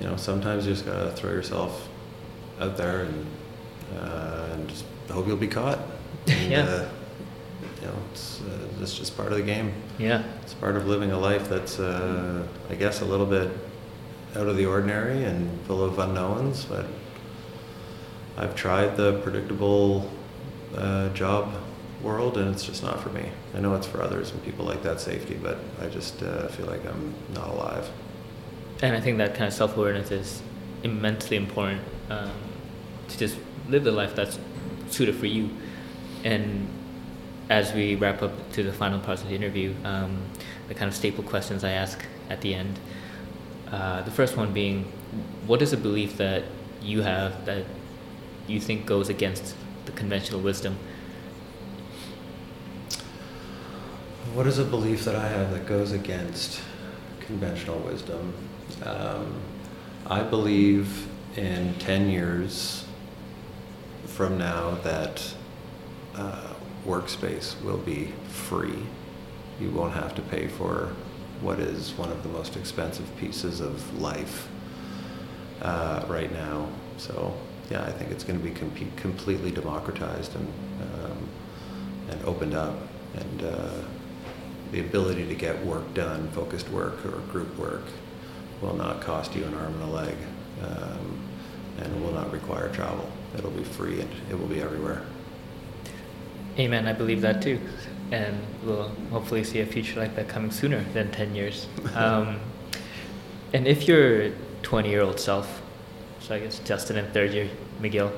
[0.01, 1.89] you know, sometimes you just gotta throw yourself
[2.61, 3.27] out there and,
[3.99, 5.79] uh, and just hope you'll be caught.
[6.27, 6.65] And, yeah.
[6.65, 6.89] Uh,
[7.81, 9.73] you know, it's, uh, it's just part of the game.
[9.99, 10.23] Yeah.
[10.43, 13.51] It's part of living a life that's, uh, I guess, a little bit
[14.37, 16.67] out of the ordinary and full of unknowns.
[16.67, 16.87] But
[18.37, 20.11] I've tried the predictable
[20.77, 21.55] uh, job
[22.03, 23.31] world, and it's just not for me.
[23.55, 26.67] I know it's for others and people like that safety, but I just uh, feel
[26.67, 27.89] like I'm not alive.
[28.83, 30.43] And I think that kind of self awareness is
[30.83, 32.33] immensely important um,
[33.09, 33.37] to just
[33.69, 34.39] live the life that's
[34.89, 35.51] suited for you.
[36.25, 36.69] And
[37.51, 40.23] as we wrap up to the final parts of the interview, um,
[40.69, 42.79] the kind of staple questions I ask at the end.
[43.71, 44.85] Uh, the first one being,
[45.47, 46.45] what is a belief that
[46.81, 47.65] you have that
[48.47, 49.55] you think goes against
[49.85, 50.77] the conventional wisdom?
[54.33, 56.61] What is a belief that I have that goes against
[57.21, 58.33] conventional wisdom?
[58.85, 59.35] Um,
[60.07, 62.85] I believe in 10 years
[64.07, 65.35] from now that
[66.17, 66.55] uh,
[66.87, 68.79] workspace will be free.
[69.61, 70.95] You won't have to pay for
[71.41, 74.49] what is one of the most expensive pieces of life
[75.63, 76.69] uh, right now.
[76.97, 77.35] So
[77.71, 80.49] yeah, I think it's going to be com- completely democratized and
[80.81, 81.29] um,
[82.11, 82.77] and opened up,
[83.15, 83.71] and uh,
[84.73, 87.85] the ability to get work done, focused work or group work,
[88.61, 90.15] will not cost you an arm and a leg.
[90.63, 91.21] Um,
[91.81, 93.11] and will not require travel.
[93.37, 95.03] It'll be free and it will be everywhere.
[96.59, 96.87] Amen.
[96.87, 97.61] I believe that too.
[98.11, 101.67] And we'll hopefully see a future like that coming sooner than 10 years.
[101.95, 102.41] Um,
[103.53, 104.31] and if your
[104.63, 105.61] 20 year old self,
[106.21, 107.49] so I guess Justin in third year,
[107.81, 108.13] McGill,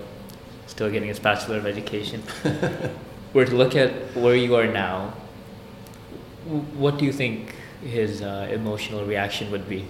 [0.67, 2.23] still getting his Bachelor of Education,
[3.33, 5.15] were to look at where you are now,
[6.75, 9.87] what do you think his uh, emotional reaction would be?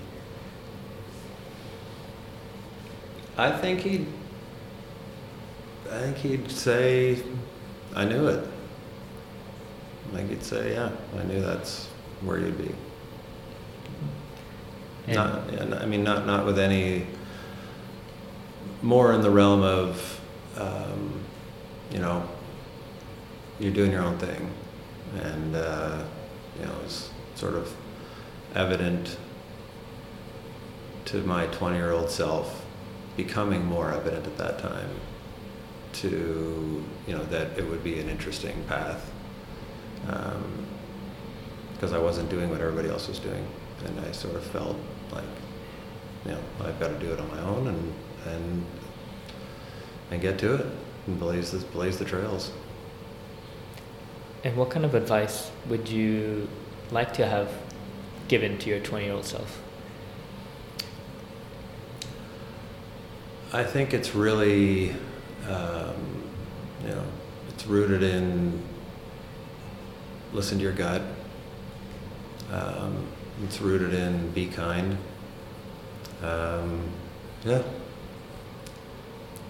[3.42, 4.06] I think he'd.
[5.90, 7.20] I think he'd say,
[7.92, 8.46] "I knew it."
[10.12, 11.88] I think he'd say, "Yeah, I knew that's
[12.20, 12.72] where you'd be."
[15.08, 17.08] And- not, yeah, I mean, not not with any.
[18.80, 20.20] More in the realm of,
[20.56, 21.20] um,
[21.92, 22.22] you know,
[23.58, 24.50] you're doing your own thing,
[25.20, 25.98] and uh,
[26.58, 27.72] you know, it's sort of
[28.54, 29.16] evident
[31.06, 32.61] to my 20 year old self,
[33.16, 34.90] becoming more evident at that time,
[35.94, 39.10] to you know that it would be an interesting path,
[40.08, 40.66] um,
[41.74, 43.46] because I wasn't doing what everybody else was doing,
[43.84, 44.76] and I sort of felt
[45.10, 45.24] like,
[46.24, 47.92] you know, I've got to do it on my own and
[48.26, 48.66] and
[50.10, 50.66] and get to it
[51.06, 52.52] and blaze this blaze the trails.
[54.44, 56.48] And what kind of advice would you
[56.90, 57.48] like to have
[58.28, 59.62] given to your 20 year old self?
[63.54, 64.92] I think it's really,
[65.46, 66.24] um,
[66.82, 67.04] you know,
[67.50, 68.62] it's rooted in
[70.32, 71.02] listen to your gut.
[72.50, 73.06] Um,
[73.44, 74.96] it's rooted in be kind.
[76.22, 76.88] Um,
[77.44, 77.62] yeah,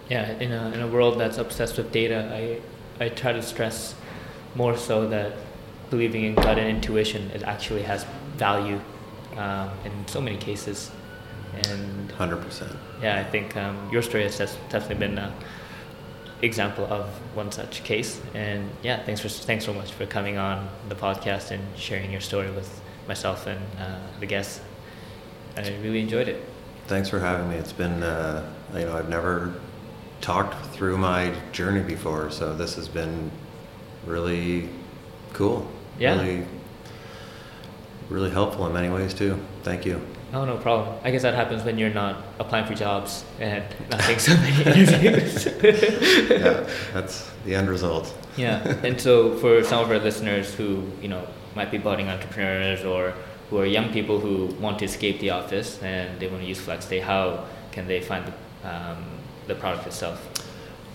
[0.08, 3.94] Yeah, in a, in a world that's obsessed with data, I, I try to stress
[4.54, 5.34] more so that
[5.90, 8.04] believing in gut and intuition it actually has
[8.36, 8.80] value
[9.36, 10.90] um, in so many cases.
[11.68, 12.72] And hundred percent.
[13.02, 15.32] yeah, I think um, your story has definitely been an
[16.40, 18.20] example of one such case.
[18.34, 22.20] And yeah, thanks for thanks so much for coming on the podcast and sharing your
[22.20, 24.60] story with myself and uh, the guests.
[25.56, 26.42] I really enjoyed it.
[26.86, 27.56] Thanks for having me.
[27.56, 29.54] It's been, uh, you know, I've never
[30.20, 33.30] talked through my journey before, so this has been
[34.06, 34.68] really
[35.32, 35.70] cool.
[35.98, 36.20] Yeah.
[36.20, 36.46] Really,
[38.12, 39.40] really helpful in many ways too.
[39.62, 40.00] Thank you.
[40.34, 40.98] Oh, no problem.
[41.04, 44.62] I guess that happens when you're not applying for jobs and not taking so many
[44.80, 45.44] interviews.
[46.30, 48.14] yeah, that's the end result.
[48.36, 48.66] yeah.
[48.82, 53.12] And so for some of our listeners who, you know, might be budding entrepreneurs or
[53.50, 56.58] who are young people who want to escape the office and they want to use
[56.60, 59.04] FlexDay, how can they find the, um,
[59.48, 60.26] the product itself?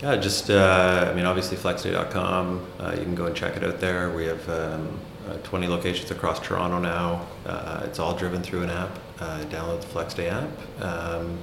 [0.02, 2.66] Yeah, just, uh, I mean, obviously flexday.com.
[2.80, 4.10] Uh, you can go and check it out there.
[4.10, 4.98] We have um,
[5.36, 7.26] 20 locations across Toronto now.
[7.46, 8.98] Uh, it's all driven through an app.
[9.20, 10.82] Uh, download the FlexDay app.
[10.82, 11.38] Um,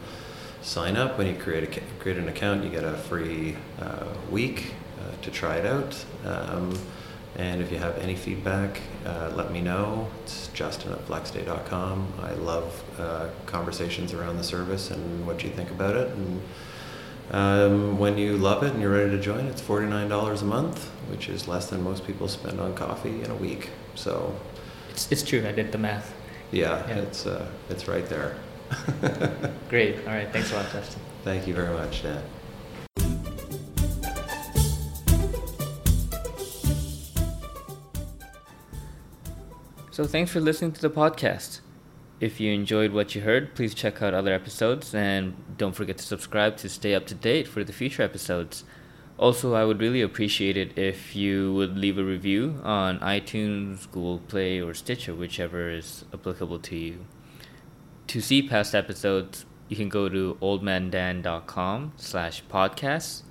[0.61, 1.17] sign up.
[1.17, 5.31] When you create, a, create an account, you get a free uh, week uh, to
[5.31, 6.05] try it out.
[6.25, 6.77] Um,
[7.37, 10.07] and if you have any feedback, uh, let me know.
[10.23, 12.13] It's Justin at flexday.com.
[12.21, 16.07] I love uh, conversations around the service and what you think about it.
[16.11, 16.41] And
[17.31, 21.27] um, when you love it and you're ready to join, it's $49 a month, which
[21.30, 23.69] is less than most people spend on coffee in a week.
[23.95, 24.35] So,
[24.91, 25.45] It's, it's true.
[25.47, 26.14] I did the math.
[26.52, 26.95] yeah, Yeah.
[26.97, 28.38] it's uh, it's right there.
[29.69, 29.97] Great.
[30.07, 30.31] All right.
[30.31, 31.02] Thanks a lot, Justin.
[31.23, 32.22] Thank you very much, Dan.
[39.91, 41.60] So thanks for listening to the podcast.
[42.19, 46.03] If you enjoyed what you heard, please check out other episodes and don't forget to
[46.03, 48.63] subscribe to stay up to date for the future episodes.
[49.17, 54.19] Also, I would really appreciate it if you would leave a review on iTunes, Google
[54.19, 57.05] Play, or Stitcher, whichever is applicable to you.
[58.07, 63.23] To see past episodes, you can go to oldmandan.com slash podcasts.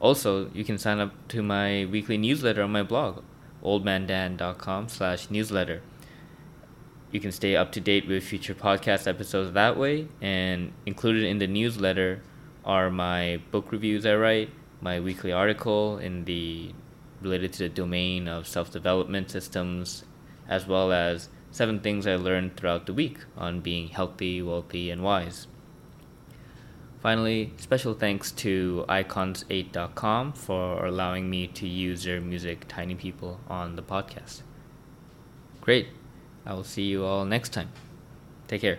[0.00, 3.22] Also, you can sign up to my weekly newsletter on my blog,
[3.62, 5.82] oldmandan.com slash newsletter.
[7.14, 11.38] You can stay up to date with future podcast episodes that way, and included in
[11.38, 12.20] the newsletter
[12.64, 14.50] are my book reviews I write,
[14.80, 16.72] my weekly article in the
[17.22, 20.04] related to the domain of self-development systems,
[20.48, 25.00] as well as seven things I learned throughout the week on being healthy, wealthy, and
[25.00, 25.46] wise.
[27.00, 33.76] Finally, special thanks to icons8.com for allowing me to use their music Tiny People on
[33.76, 34.42] the podcast.
[35.60, 35.86] Great.
[36.46, 37.70] I will see you all next time.
[38.48, 38.78] Take care.